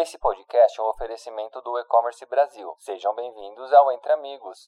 Esse 0.00 0.16
podcast 0.16 0.78
é 0.78 0.82
um 0.84 0.90
oferecimento 0.90 1.60
do 1.60 1.76
E-Commerce 1.76 2.24
Brasil. 2.26 2.68
Sejam 2.78 3.12
bem-vindos 3.16 3.72
ao 3.72 3.90
Entre 3.90 4.12
Amigos. 4.12 4.64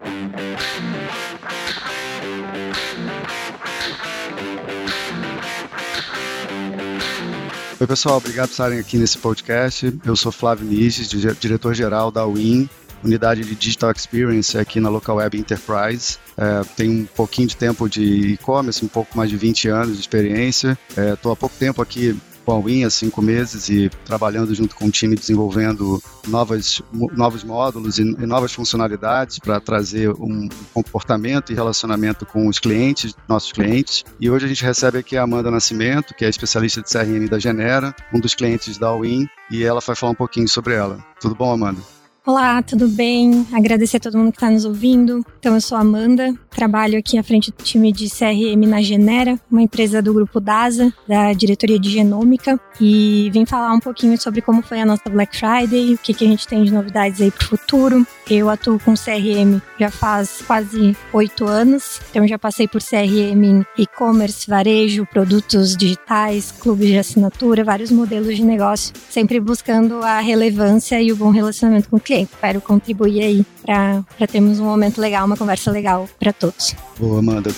Oi, 7.81 7.87
pessoal, 7.87 8.17
obrigado 8.17 8.49
por 8.49 8.55
estarem 8.55 8.81
aqui 8.81 8.99
nesse 8.99 9.19
podcast. 9.19 9.97
Eu 10.05 10.17
sou 10.17 10.33
Flávio 10.33 10.67
Niges, 10.67 11.09
diretor-geral 11.09 12.11
da 12.11 12.27
WIN, 12.27 12.69
unidade 13.05 13.45
de 13.45 13.55
Digital 13.55 13.93
Experience 13.93 14.59
aqui 14.59 14.81
na 14.81 14.89
Local 14.89 15.15
Web 15.19 15.39
Enterprise. 15.39 16.19
É, 16.37 16.65
tenho 16.77 17.05
um 17.05 17.07
pouquinho 17.07 17.47
de 17.47 17.57
tempo 17.57 17.89
de 17.89 18.33
e-commerce, 18.33 18.85
um 18.85 18.89
pouco 18.89 19.17
mais 19.17 19.31
de 19.31 19.37
20 19.37 19.69
anos 19.69 19.95
de 19.95 20.01
experiência. 20.01 20.77
Estou 20.89 21.31
é, 21.31 21.35
há 21.35 21.37
pouco 21.37 21.55
tempo 21.55 21.81
aqui 21.81 22.21
com 22.51 22.57
a 22.57 22.61
Win 22.61 22.83
há 22.83 22.91
cinco 22.91 23.23
meses 23.23 23.69
e 23.69 23.89
trabalhando 24.05 24.53
junto 24.53 24.75
com 24.75 24.87
o 24.87 24.91
time 24.91 25.15
desenvolvendo 25.15 26.03
novas, 26.27 26.83
novos 26.93 27.45
módulos 27.45 28.01
e, 28.01 28.03
e 28.03 28.27
novas 28.27 28.53
funcionalidades 28.53 29.39
para 29.39 29.61
trazer 29.61 30.11
um 30.11 30.49
comportamento 30.75 31.53
e 31.53 31.55
relacionamento 31.55 32.27
com 32.27 32.49
os 32.49 32.59
clientes, 32.59 33.15
nossos 33.29 33.53
clientes. 33.53 34.05
E 34.19 34.29
hoje 34.29 34.47
a 34.47 34.49
gente 34.49 34.65
recebe 34.65 34.99
aqui 34.99 35.17
a 35.17 35.23
Amanda 35.23 35.49
Nascimento, 35.49 36.13
que 36.13 36.25
é 36.25 36.29
especialista 36.29 36.83
de 36.83 36.91
CRM 36.91 37.29
da 37.29 37.39
Genera, 37.39 37.95
um 38.13 38.19
dos 38.19 38.35
clientes 38.35 38.77
da 38.79 38.93
Win, 38.97 39.29
e 39.49 39.63
ela 39.63 39.81
vai 39.81 39.95
falar 39.95 40.11
um 40.11 40.17
pouquinho 40.17 40.49
sobre 40.49 40.75
ela. 40.75 40.99
Tudo 41.21 41.37
bom, 41.37 41.53
Amanda? 41.53 42.00
Olá, 42.27 42.61
tudo 42.61 42.87
bem? 42.87 43.47
Agradecer 43.51 43.97
a 43.97 44.01
todo 44.01 44.19
mundo 44.19 44.31
que 44.31 44.37
está 44.37 44.51
nos 44.51 44.67
ouvindo. 44.67 45.25
Então, 45.39 45.55
eu 45.55 45.61
sou 45.61 45.79
Amanda, 45.79 46.35
trabalho 46.51 46.99
aqui 46.99 47.17
à 47.17 47.23
frente 47.23 47.51
do 47.51 47.63
time 47.63 47.91
de 47.91 48.11
CRM 48.11 48.69
na 48.69 48.83
Genera, 48.83 49.41
uma 49.51 49.63
empresa 49.63 50.03
do 50.03 50.13
grupo 50.13 50.39
DASA, 50.39 50.93
da 51.09 51.33
diretoria 51.33 51.79
de 51.79 51.89
genômica, 51.89 52.61
e 52.79 53.31
vim 53.33 53.47
falar 53.47 53.73
um 53.73 53.81
pouquinho 53.81 54.21
sobre 54.21 54.43
como 54.43 54.61
foi 54.61 54.83
a 54.83 54.85
nossa 54.85 55.09
Black 55.09 55.35
Friday, 55.35 55.95
o 55.95 55.99
que, 55.99 56.13
que 56.13 56.27
a 56.27 56.29
gente 56.29 56.47
tem 56.47 56.63
de 56.63 56.71
novidades 56.71 57.23
aí 57.23 57.31
para 57.31 57.43
o 57.43 57.49
futuro. 57.49 58.07
Eu 58.31 58.51
atuo 58.51 58.79
com 58.79 58.93
CRM 58.93 59.59
já 59.79 59.91
faz 59.91 60.43
quase 60.47 60.95
oito 61.15 61.47
anos, 61.47 62.01
então 62.11 62.29
já 62.29 62.39
passei 62.39 62.69
por 62.69 62.83
CRM 62.83 63.43
em 63.45 63.67
e-commerce, 63.79 64.49
varejo, 64.49 65.07
produtos 65.07 65.75
digitais, 65.75 66.53
clubes 66.53 66.89
de 66.89 66.99
assinatura, 66.99 67.65
vários 67.65 67.91
modelos 67.91 68.37
de 68.37 68.45
negócio, 68.45 68.93
sempre 69.09 69.41
buscando 69.41 70.03
a 70.03 70.21
relevância 70.21 71.01
e 71.01 71.11
o 71.11 71.17
bom 71.17 71.31
relacionamento 71.31 71.89
com 71.89 71.97
o 71.97 72.01
cliente. 72.11 72.33
Espero 72.33 72.61
contribuir 72.61 73.23
aí 73.23 73.47
para 73.65 74.27
termos 74.27 74.59
um 74.59 74.65
momento 74.65 75.01
legal, 75.01 75.25
uma 75.25 75.37
conversa 75.37 75.71
legal 75.71 76.09
para 76.19 76.33
todos. 76.33 76.75
Boa, 76.99 77.21
Amanda. 77.21 77.51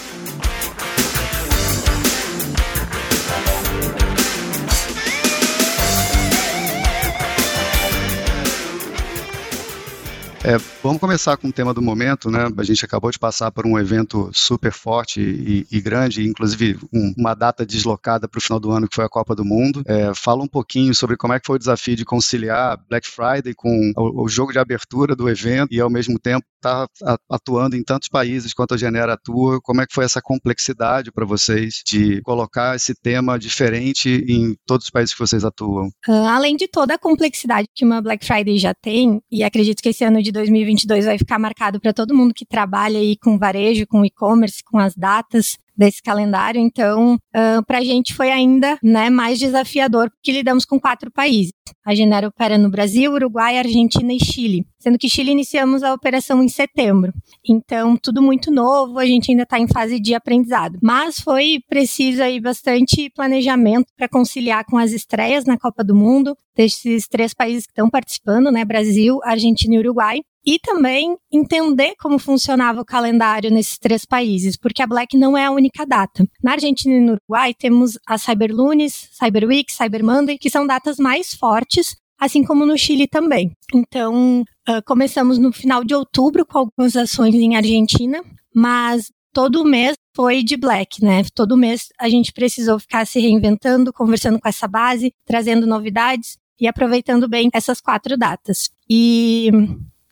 É, 10.45 10.59
vamos 10.83 10.99
começar 10.99 11.37
com 11.37 11.47
o 11.47 11.53
tema 11.53 11.73
do 11.73 11.81
momento, 11.81 12.29
né? 12.29 12.51
A 12.59 12.63
gente 12.65 12.85
acabou 12.85 13.13
de 13.13 13.19
passar 13.19 13.53
por 13.53 13.65
um 13.65 13.79
evento 13.79 14.29
super 14.35 14.73
forte 14.73 15.21
e, 15.21 15.65
e 15.71 15.81
grande, 15.81 16.27
inclusive 16.27 16.81
um, 16.93 17.15
uma 17.17 17.33
data 17.33 17.65
deslocada 17.65 18.27
para 18.27 18.39
o 18.39 18.43
final 18.43 18.59
do 18.59 18.73
ano, 18.73 18.89
que 18.89 18.97
foi 18.97 19.05
a 19.05 19.09
Copa 19.09 19.37
do 19.37 19.45
Mundo. 19.45 19.85
É, 19.87 20.13
fala 20.17 20.43
um 20.43 20.49
pouquinho 20.49 20.93
sobre 20.97 21.17
como 21.17 21.33
é 21.33 21.39
que 21.39 21.47
foi 21.47 21.55
o 21.55 21.59
desafio 21.61 21.95
de 21.95 22.05
conciliar 22.05 22.77
Black 22.89 23.09
Friday 23.09 23.55
com 23.55 23.93
o, 23.97 24.25
o 24.25 24.29
jogo 24.29 24.51
de 24.51 24.59
abertura 24.59 25.15
do 25.15 25.29
evento 25.29 25.73
e, 25.73 25.81
ao 25.81 25.89
mesmo 25.89 26.19
tempo, 26.19 26.45
estar 26.63 26.87
tá 26.99 27.19
atuando 27.29 27.77
em 27.77 27.83
tantos 27.83 28.09
países 28.09 28.55
quanto 28.55 28.75
a 28.75 28.77
Genera 28.77 29.15
atua. 29.15 29.61
Como 29.63 29.81
é 29.81 29.87
que 29.87 29.95
foi 29.95 30.05
essa 30.05 30.21
complexidade 30.23 31.11
para 31.11 31.27
vocês 31.27 31.83
de 31.87 32.23
colocar 32.23 32.77
esse 32.77 32.95
tema 32.95 33.39
diferente 33.39 34.25
em 34.29 34.55
todos 34.67 34.87
os 34.87 34.91
países 34.91 35.13
que 35.13 35.21
vocês 35.21 35.45
atuam? 35.45 35.89
Uh, 36.09 36.27
além 36.29 36.57
de 36.57 36.69
toda 36.69 36.95
a 36.95 36.99
complexidade 36.99 37.69
que 37.75 37.85
uma 37.85 38.01
Black 38.01 38.25
Friday 38.25 38.59
já 38.59 38.75
tem, 38.75 39.21
e 39.31 39.43
acredito 39.43 39.83
que 39.83 39.89
esse 39.89 40.05
ano 40.05 40.23
de 40.23 40.31
2022 40.31 41.07
vai 41.07 41.19
ficar 41.19 41.39
marcado 41.39 41.81
para 41.81 41.93
todo 41.93 42.15
mundo 42.15 42.35
que 42.35 42.47
trabalha 42.47 42.99
aí 42.99 43.17
com 43.17 43.39
varejo, 43.39 43.87
com 43.87 44.05
e-commerce, 44.05 44.63
com 44.65 44.79
as 44.79 44.95
datas 44.95 45.59
desse 45.77 46.03
calendário. 46.03 46.61
Então, 46.61 47.15
uh, 47.15 47.65
para 47.67 47.79
a 47.79 47.85
gente 47.85 48.15
foi 48.15 48.31
ainda 48.31 48.79
né, 48.83 49.11
mais 49.11 49.39
desafiador, 49.39 50.11
porque 50.11 50.33
lidamos 50.33 50.65
com 50.65 50.79
quatro 50.81 51.11
países. 51.11 51.53
A 51.85 51.95
Genera 51.95 52.29
opera 52.29 52.57
no 52.57 52.71
Brasil, 52.71 53.13
Uruguai, 53.13 53.59
Argentina 53.59 54.13
e 54.13 54.25
Chile, 54.25 54.67
sendo 54.79 54.99
que 54.99 55.09
Chile 55.09 55.33
iniciamos 55.33 55.83
a 55.83 55.93
operação 55.93 56.43
em 56.43 56.49
setembro. 56.49 57.13
Então, 57.47 57.97
tudo 57.97 58.23
muito 58.23 58.51
novo, 58.51 58.99
a 58.99 59.07
gente 59.07 59.31
ainda 59.31 59.43
está 59.43 59.59
em 59.59 59.67
fase 59.67 59.99
de 59.99 60.15
aprendizado. 60.15 60.79
Mas 60.83 61.19
foi 61.19 61.61
preciso 61.69 62.23
aí 62.23 62.41
bastante 62.41 63.11
planejamento 63.11 63.87
para 63.97 64.09
conciliar 64.09 64.65
com 64.65 64.79
as 64.79 64.93
estreias 64.93 65.45
na 65.45 65.59
Copa 65.59 65.83
do 65.83 65.95
Mundo 65.95 66.37
desses 66.57 67.07
três 67.09 67.33
países 67.35 67.65
que 67.65 67.73
estão 67.73 67.89
participando, 67.89 68.51
né, 68.51 68.65
Brasil, 68.65 69.21
Argentina 69.25 69.75
e 69.75 69.79
Uruguai 69.79 70.21
e 70.45 70.59
também 70.59 71.17
entender 71.33 71.95
como 71.99 72.19
funcionava 72.19 72.81
o 72.81 72.85
calendário 72.85 73.51
nesses 73.51 73.79
três 73.79 74.05
países, 74.05 74.57
porque 74.57 74.83
a 74.83 74.87
Black 74.87 75.17
não 75.17 75.39
é 75.39 75.45
a 75.45 75.51
única 75.51 75.87
data. 75.87 76.27
Na 76.43 76.53
Argentina 76.53 76.97
e 76.97 77.01
no 77.01 77.13
Uruguai 77.13 77.55
temos 77.55 77.99
a 78.07 78.19
Cyberlunes, 78.19 79.09
Cyber 79.13 79.47
Week, 79.47 79.73
Cyber 79.73 80.05
Monday, 80.05 80.39
que 80.39 80.51
são 80.51 80.67
datas 80.67 80.99
mais 80.99 81.33
fortes, 81.33 81.97
assim 82.19 82.43
como 82.43 82.67
no 82.67 82.77
Chile 82.77 83.07
também. 83.07 83.53
Então, 83.73 84.43
uh, 84.69 84.83
começamos 84.85 85.39
no 85.39 85.53
final 85.53 85.85
de 85.85 85.95
outubro 85.95 86.45
com 86.45 86.59
algumas 86.59 86.97
ações 86.97 87.35
em 87.35 87.57
Argentina, 87.57 88.23
mas 88.55 89.11
todo 89.33 89.65
mês 89.65 89.95
foi 90.15 90.43
de 90.43 90.57
Black, 90.57 91.03
né? 91.03 91.23
Todo 91.35 91.57
mês 91.57 91.87
a 91.99 92.09
gente 92.09 92.33
precisou 92.33 92.79
ficar 92.79 93.07
se 93.07 93.19
reinventando, 93.19 93.93
conversando 93.93 94.39
com 94.39 94.49
essa 94.49 94.69
base, 94.69 95.13
trazendo 95.25 95.67
novidades 95.67 96.37
e 96.61 96.67
aproveitando 96.67 97.29
bem 97.29 97.51
essas 97.53 97.81
quatro 97.81 98.17
datas. 98.17 98.71
E 98.89 99.51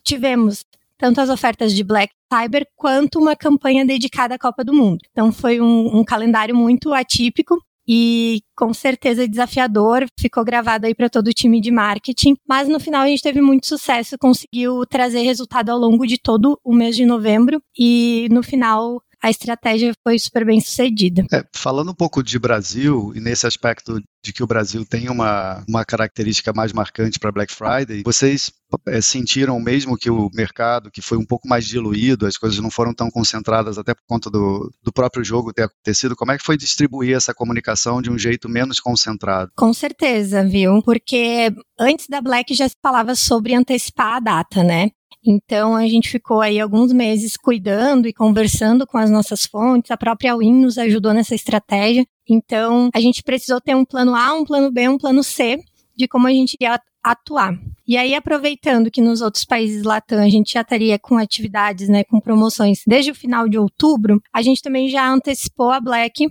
tivemos 0.03 0.65
tanto 0.99 1.21
as 1.21 1.31
ofertas 1.31 1.73
de 1.73 1.83
Black 1.83 2.13
Cyber 2.33 2.67
quanto 2.77 3.19
uma 3.19 3.35
campanha 3.35 3.87
dedicada 3.87 4.35
à 4.35 4.39
Copa 4.39 4.63
do 4.63 4.75
Mundo. 4.75 4.99
Então 5.11 5.33
foi 5.33 5.61
um, 5.61 5.99
um 5.99 6.05
calendário 6.05 6.55
muito 6.55 6.93
atípico 6.93 7.59
e 7.89 8.43
com 8.55 8.73
certeza 8.73 9.27
desafiador, 9.27 10.07
ficou 10.19 10.45
gravado 10.45 10.87
aí 10.87 10.95
para 10.95 11.11
todo 11.11 11.29
o 11.29 11.33
time 11.33 11.61
de 11.61 11.73
marketing, 11.73 12.37
mas 12.49 12.69
no 12.69 12.79
final 12.79 13.03
a 13.03 13.09
gente 13.09 13.23
teve 13.23 13.41
muito 13.41 13.67
sucesso, 13.67 14.17
conseguiu 14.17 14.87
trazer 14.87 15.23
resultado 15.23 15.71
ao 15.71 15.79
longo 15.79 16.07
de 16.07 16.17
todo 16.17 16.61
o 16.63 16.73
mês 16.73 16.95
de 16.95 17.05
novembro 17.05 17.61
e 17.77 18.29
no 18.31 18.43
final 18.43 19.03
a 19.23 19.31
estratégia 19.31 19.93
foi 20.03 20.19
super 20.19 20.45
bem 20.45 20.61
sucedida. 20.61 21.25
É, 21.33 21.45
falando 21.55 21.91
um 21.91 21.95
pouco 21.95 22.23
de 22.23 22.39
Brasil, 22.39 23.13
e 23.15 23.21
nesse 23.21 23.47
aspecto 23.47 24.01
de 24.23 24.33
que 24.33 24.43
o 24.43 24.47
Brasil 24.47 24.85
tem 24.85 25.09
uma, 25.09 25.65
uma 25.67 25.85
característica 25.85 26.53
mais 26.53 26.73
marcante 26.73 27.19
para 27.19 27.33
Black 27.33 27.53
Friday, 27.53 28.03
vocês 28.05 28.51
é, 28.87 29.01
sentiram 29.01 29.59
mesmo 29.59 29.97
que 29.97 30.11
o 30.11 30.31
mercado, 30.35 30.91
que 30.91 31.01
foi 31.01 31.19
um 31.19 31.25
pouco 31.25 31.49
mais 31.49 31.67
diluído, 31.67 32.27
as 32.27 32.37
coisas 32.37 32.59
não 32.59 32.71
foram 32.71 32.95
tão 32.95 33.11
concentradas 33.11 33.79
até 33.79 33.95
por 33.95 34.03
conta 34.07 34.31
do, 34.31 34.71
do 34.83 34.93
próprio 34.93 35.25
jogo 35.25 35.53
ter 35.53 35.65
acontecido, 35.65 36.17
como 36.17 36.33
é 36.33 36.39
que 36.39 36.45
foi 36.45 36.57
distribuir 36.57 37.17
essa 37.17 37.35
comunicação 37.35 38.03
de 38.03 38.11
um 38.11 38.19
jeito 38.19 38.49
menos 38.49 38.81
concentrado? 38.81 39.51
Com 39.57 39.73
certeza, 39.73 40.45
viu? 40.47 40.83
Porque 40.83 41.53
antes 41.79 42.07
da 42.09 42.21
Black 42.21 42.55
já 42.55 42.69
se 42.69 42.77
falava 42.83 43.15
sobre 43.15 43.55
antecipar 43.55 44.17
a 44.17 44.21
data, 44.21 44.63
né? 44.63 44.91
Então 45.25 45.77
a 45.77 45.87
gente 45.87 46.09
ficou 46.09 46.41
aí 46.41 46.59
alguns 46.59 46.93
meses 46.93 47.37
cuidando 47.37 48.09
e 48.09 48.13
conversando 48.13 48.87
com 48.87 48.99
as 48.99 49.11
nossas 49.11 49.45
fontes. 49.45 49.91
A 49.91 49.97
própria 49.97 50.37
Win 50.37 50.55
nos 50.55 50.79
ajudou 50.79 51.13
nessa 51.13 51.35
estratégia. 51.35 52.07
Então 52.29 52.91
a 52.95 53.01
gente 53.01 53.23
precisou 53.23 53.61
ter 53.61 53.75
um 53.75 53.85
plano 53.85 54.15
A, 54.15 54.33
um 54.33 54.45
plano 54.45 54.71
B, 54.71 54.89
um 54.89 54.99
plano 54.99 55.23
C 55.23 55.59
de 55.97 56.09
como 56.09 56.27
a 56.27 56.31
gente 56.31 56.57
ia 56.61 56.81
atuar. 57.03 57.59
E 57.87 57.97
aí, 57.97 58.15
aproveitando 58.15 58.91
que 58.91 59.01
nos 59.01 59.21
outros 59.21 59.45
países 59.45 59.83
Latam 59.83 60.23
a 60.23 60.29
gente 60.29 60.53
já 60.53 60.61
estaria 60.61 60.99
com 60.99 61.19
atividades, 61.19 61.89
né, 61.89 62.05
com 62.05 62.21
promoções 62.21 62.83
desde 62.87 63.11
o 63.11 63.15
final 63.15 63.49
de 63.49 63.59
outubro, 63.59 64.23
a 64.33 64.43
gente 64.43 64.63
também 64.63 64.89
já 64.89 65.09
antecipou 65.11 65.71
a 65.71 65.81
Black 65.81 66.29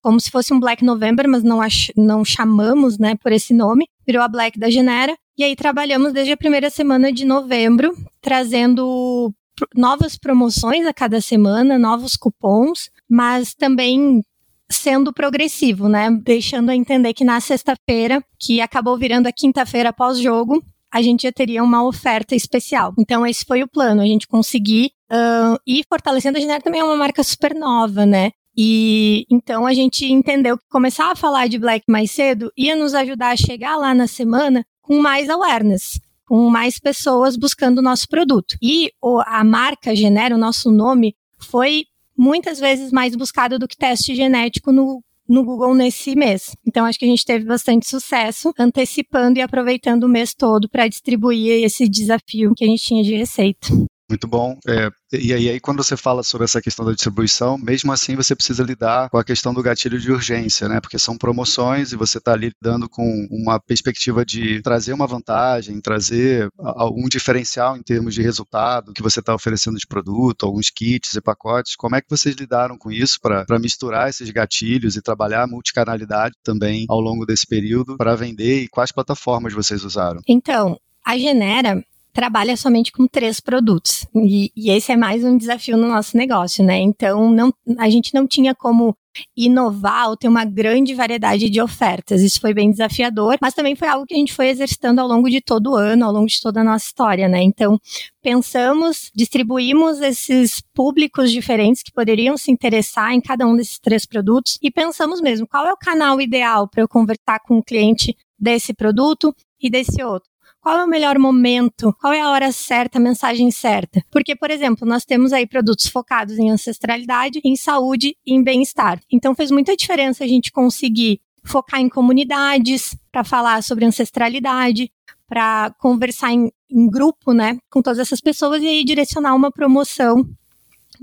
como 0.00 0.18
se 0.18 0.30
fosse 0.30 0.52
um 0.52 0.58
Black 0.58 0.84
November, 0.84 1.28
mas 1.28 1.44
não, 1.44 1.60
não 1.96 2.24
chamamos, 2.24 2.98
né, 2.98 3.14
por 3.14 3.30
esse 3.30 3.54
nome. 3.54 3.86
Virou 4.04 4.22
a 4.22 4.28
Black 4.28 4.58
da 4.58 4.68
Genera. 4.68 5.16
E 5.36 5.44
aí 5.44 5.56
trabalhamos 5.56 6.12
desde 6.12 6.32
a 6.32 6.36
primeira 6.36 6.70
semana 6.70 7.12
de 7.12 7.24
novembro, 7.24 7.94
trazendo 8.20 9.32
novas 9.74 10.16
promoções 10.16 10.86
a 10.86 10.92
cada 10.92 11.20
semana, 11.20 11.78
novos 11.78 12.16
cupons, 12.16 12.90
mas 13.08 13.54
também 13.54 14.22
sendo 14.70 15.12
progressivo, 15.12 15.88
né? 15.88 16.10
Deixando 16.22 16.70
a 16.70 16.76
entender 16.76 17.12
que 17.14 17.24
na 17.24 17.40
sexta-feira, 17.40 18.22
que 18.38 18.60
acabou 18.60 18.96
virando 18.96 19.26
a 19.26 19.32
quinta-feira 19.32 19.92
pós-jogo, 19.92 20.62
a 20.92 21.00
gente 21.00 21.22
já 21.22 21.32
teria 21.32 21.62
uma 21.62 21.86
oferta 21.86 22.34
especial. 22.34 22.92
Então, 22.98 23.26
esse 23.26 23.44
foi 23.44 23.62
o 23.62 23.68
plano, 23.68 24.02
a 24.02 24.06
gente 24.06 24.26
conseguir 24.26 24.90
uh, 25.10 25.58
ir 25.66 25.84
fortalecendo. 25.88 26.36
A 26.36 26.40
Genera 26.40 26.62
também 26.62 26.80
é 26.80 26.84
uma 26.84 26.96
marca 26.96 27.22
super 27.22 27.54
nova, 27.54 28.04
né? 28.04 28.32
E 28.54 29.24
então 29.30 29.66
a 29.66 29.72
gente 29.72 30.04
entendeu 30.04 30.58
que 30.58 30.64
começar 30.70 31.10
a 31.10 31.16
falar 31.16 31.48
de 31.48 31.58
Black 31.58 31.84
mais 31.88 32.10
cedo 32.10 32.52
ia 32.54 32.76
nos 32.76 32.92
ajudar 32.94 33.30
a 33.30 33.36
chegar 33.36 33.76
lá 33.76 33.94
na 33.94 34.06
semana 34.06 34.62
com 34.82 35.00
mais 35.00 35.30
awareness, 35.30 36.00
com 36.26 36.50
mais 36.50 36.78
pessoas 36.78 37.36
buscando 37.36 37.78
o 37.78 37.82
nosso 37.82 38.08
produto. 38.08 38.56
E 38.60 38.92
a 39.26 39.44
marca 39.44 39.94
Genera, 39.94 40.34
o 40.34 40.38
nosso 40.38 40.70
nome, 40.70 41.16
foi 41.38 41.84
muitas 42.16 42.58
vezes 42.58 42.92
mais 42.92 43.16
buscado 43.16 43.58
do 43.58 43.66
que 43.66 43.76
teste 43.76 44.14
genético 44.14 44.72
no, 44.72 45.02
no 45.28 45.44
Google 45.44 45.74
nesse 45.74 46.14
mês. 46.14 46.54
Então, 46.66 46.84
acho 46.84 46.98
que 46.98 47.04
a 47.04 47.08
gente 47.08 47.24
teve 47.24 47.44
bastante 47.44 47.88
sucesso 47.88 48.52
antecipando 48.58 49.38
e 49.38 49.42
aproveitando 49.42 50.04
o 50.04 50.08
mês 50.08 50.34
todo 50.34 50.68
para 50.68 50.88
distribuir 50.88 51.64
esse 51.64 51.88
desafio 51.88 52.52
que 52.54 52.64
a 52.64 52.68
gente 52.68 52.84
tinha 52.84 53.02
de 53.02 53.14
receita. 53.14 53.68
Muito 54.08 54.26
bom. 54.26 54.58
É, 54.68 54.90
e 55.12 55.32
aí, 55.32 55.60
quando 55.60 55.82
você 55.82 55.96
fala 55.96 56.22
sobre 56.22 56.44
essa 56.44 56.60
questão 56.60 56.84
da 56.84 56.92
distribuição, 56.92 57.58
mesmo 57.58 57.92
assim 57.92 58.16
você 58.16 58.34
precisa 58.34 58.62
lidar 58.62 59.10
com 59.10 59.18
a 59.18 59.24
questão 59.24 59.52
do 59.52 59.62
gatilho 59.62 59.98
de 59.98 60.10
urgência, 60.10 60.68
né? 60.68 60.80
Porque 60.80 60.98
são 60.98 61.18
promoções 61.18 61.92
e 61.92 61.96
você 61.96 62.18
está 62.18 62.34
lidando 62.34 62.88
com 62.88 63.26
uma 63.30 63.60
perspectiva 63.60 64.24
de 64.24 64.62
trazer 64.62 64.92
uma 64.92 65.06
vantagem, 65.06 65.80
trazer 65.80 66.48
algum 66.58 67.08
diferencial 67.08 67.76
em 67.76 67.82
termos 67.82 68.14
de 68.14 68.22
resultado 68.22 68.92
que 68.92 69.02
você 69.02 69.20
está 69.20 69.34
oferecendo 69.34 69.76
de 69.76 69.86
produto, 69.86 70.46
alguns 70.46 70.70
kits 70.70 71.14
e 71.14 71.20
pacotes. 71.20 71.76
Como 71.76 71.94
é 71.94 72.00
que 72.00 72.08
vocês 72.08 72.34
lidaram 72.34 72.78
com 72.78 72.90
isso 72.90 73.18
para 73.20 73.58
misturar 73.58 74.08
esses 74.08 74.30
gatilhos 74.30 74.96
e 74.96 75.02
trabalhar 75.02 75.42
a 75.42 75.46
multicanalidade 75.46 76.34
também 76.42 76.86
ao 76.88 77.00
longo 77.00 77.26
desse 77.26 77.46
período 77.46 77.96
para 77.96 78.16
vender 78.16 78.62
e 78.62 78.68
quais 78.68 78.92
plataformas 78.92 79.52
vocês 79.52 79.84
usaram? 79.84 80.20
Então, 80.26 80.78
a 81.04 81.18
Genera 81.18 81.84
trabalha 82.12 82.56
somente 82.56 82.92
com 82.92 83.06
três 83.06 83.40
produtos. 83.40 84.06
E, 84.14 84.52
e, 84.56 84.70
esse 84.70 84.92
é 84.92 84.96
mais 84.96 85.24
um 85.24 85.36
desafio 85.36 85.76
no 85.76 85.88
nosso 85.88 86.16
negócio, 86.16 86.64
né? 86.64 86.78
Então, 86.78 87.30
não, 87.30 87.52
a 87.78 87.88
gente 87.88 88.14
não 88.14 88.26
tinha 88.26 88.54
como 88.54 88.94
inovar 89.36 90.08
ou 90.08 90.16
ter 90.16 90.28
uma 90.28 90.44
grande 90.44 90.94
variedade 90.94 91.50
de 91.50 91.60
ofertas. 91.60 92.22
Isso 92.22 92.40
foi 92.40 92.54
bem 92.54 92.70
desafiador, 92.70 93.36
mas 93.40 93.54
também 93.54 93.76
foi 93.76 93.88
algo 93.88 94.06
que 94.06 94.14
a 94.14 94.16
gente 94.16 94.32
foi 94.32 94.48
exercitando 94.48 95.00
ao 95.00 95.08
longo 95.08 95.28
de 95.28 95.40
todo 95.40 95.72
o 95.72 95.76
ano, 95.76 96.04
ao 96.04 96.12
longo 96.12 96.26
de 96.26 96.40
toda 96.40 96.60
a 96.60 96.64
nossa 96.64 96.86
história, 96.86 97.28
né? 97.28 97.42
Então, 97.42 97.78
pensamos, 98.22 99.10
distribuímos 99.14 100.00
esses 100.00 100.62
públicos 100.74 101.30
diferentes 101.30 101.82
que 101.82 101.92
poderiam 101.92 102.36
se 102.36 102.50
interessar 102.50 103.12
em 103.12 103.20
cada 103.20 103.46
um 103.46 103.56
desses 103.56 103.78
três 103.78 104.06
produtos 104.06 104.58
e 104.62 104.70
pensamos 104.70 105.20
mesmo 105.20 105.46
qual 105.46 105.66
é 105.66 105.72
o 105.72 105.76
canal 105.76 106.20
ideal 106.20 106.68
para 106.68 106.82
eu 106.82 106.88
conversar 106.88 107.40
com 107.46 107.58
o 107.58 107.62
cliente 107.62 108.16
desse 108.38 108.72
produto 108.74 109.34
e 109.60 109.70
desse 109.70 110.02
outro. 110.02 110.31
Qual 110.62 110.78
é 110.78 110.84
o 110.84 110.88
melhor 110.88 111.18
momento? 111.18 111.92
Qual 112.00 112.12
é 112.12 112.20
a 112.20 112.30
hora 112.30 112.52
certa, 112.52 112.98
a 112.98 113.00
mensagem 113.00 113.50
certa? 113.50 114.00
Porque, 114.12 114.36
por 114.36 114.48
exemplo, 114.48 114.86
nós 114.86 115.04
temos 115.04 115.32
aí 115.32 115.44
produtos 115.44 115.88
focados 115.88 116.38
em 116.38 116.50
ancestralidade, 116.50 117.40
em 117.44 117.56
saúde 117.56 118.16
e 118.24 118.32
em 118.32 118.44
bem-estar. 118.44 119.00
Então 119.10 119.34
fez 119.34 119.50
muita 119.50 119.76
diferença 119.76 120.22
a 120.22 120.26
gente 120.26 120.52
conseguir 120.52 121.20
focar 121.42 121.80
em 121.80 121.88
comunidades 121.88 122.96
para 123.10 123.24
falar 123.24 123.60
sobre 123.64 123.84
ancestralidade, 123.84 124.88
para 125.28 125.74
conversar 125.80 126.32
em, 126.32 126.52
em, 126.70 126.88
grupo, 126.88 127.32
né, 127.32 127.58
com 127.68 127.82
todas 127.82 127.98
essas 127.98 128.20
pessoas 128.20 128.62
e 128.62 128.68
aí 128.68 128.84
direcionar 128.84 129.34
uma 129.34 129.50
promoção 129.50 130.24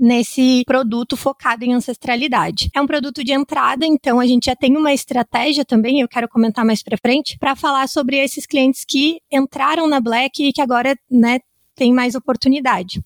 nesse 0.00 0.62
produto 0.66 1.14
focado 1.16 1.62
em 1.62 1.74
ancestralidade. 1.74 2.70
É 2.74 2.80
um 2.80 2.86
produto 2.86 3.22
de 3.22 3.32
entrada, 3.32 3.84
então 3.84 4.18
a 4.18 4.26
gente 4.26 4.46
já 4.46 4.56
tem 4.56 4.76
uma 4.76 4.94
estratégia 4.94 5.64
também, 5.64 6.00
eu 6.00 6.08
quero 6.08 6.28
comentar 6.28 6.64
mais 6.64 6.82
para 6.82 6.96
frente, 6.96 7.38
para 7.38 7.54
falar 7.54 7.86
sobre 7.86 8.16
esses 8.16 8.46
clientes 8.46 8.82
que 8.88 9.20
entraram 9.30 9.86
na 9.86 10.00
Black 10.00 10.42
e 10.42 10.52
que 10.52 10.62
agora, 10.62 10.96
né, 11.10 11.40
tem 11.74 11.92
mais 11.92 12.14
oportunidade. 12.14 13.02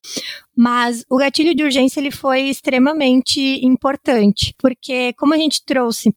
Mas 0.56 1.04
o 1.10 1.16
gatilho 1.16 1.54
de 1.54 1.64
urgência 1.64 2.00
ele 2.00 2.10
foi 2.10 2.42
extremamente 2.42 3.40
importante, 3.64 4.54
porque 4.58 5.12
como 5.14 5.34
a 5.34 5.36
gente 5.36 5.64
trouxe 5.64 6.14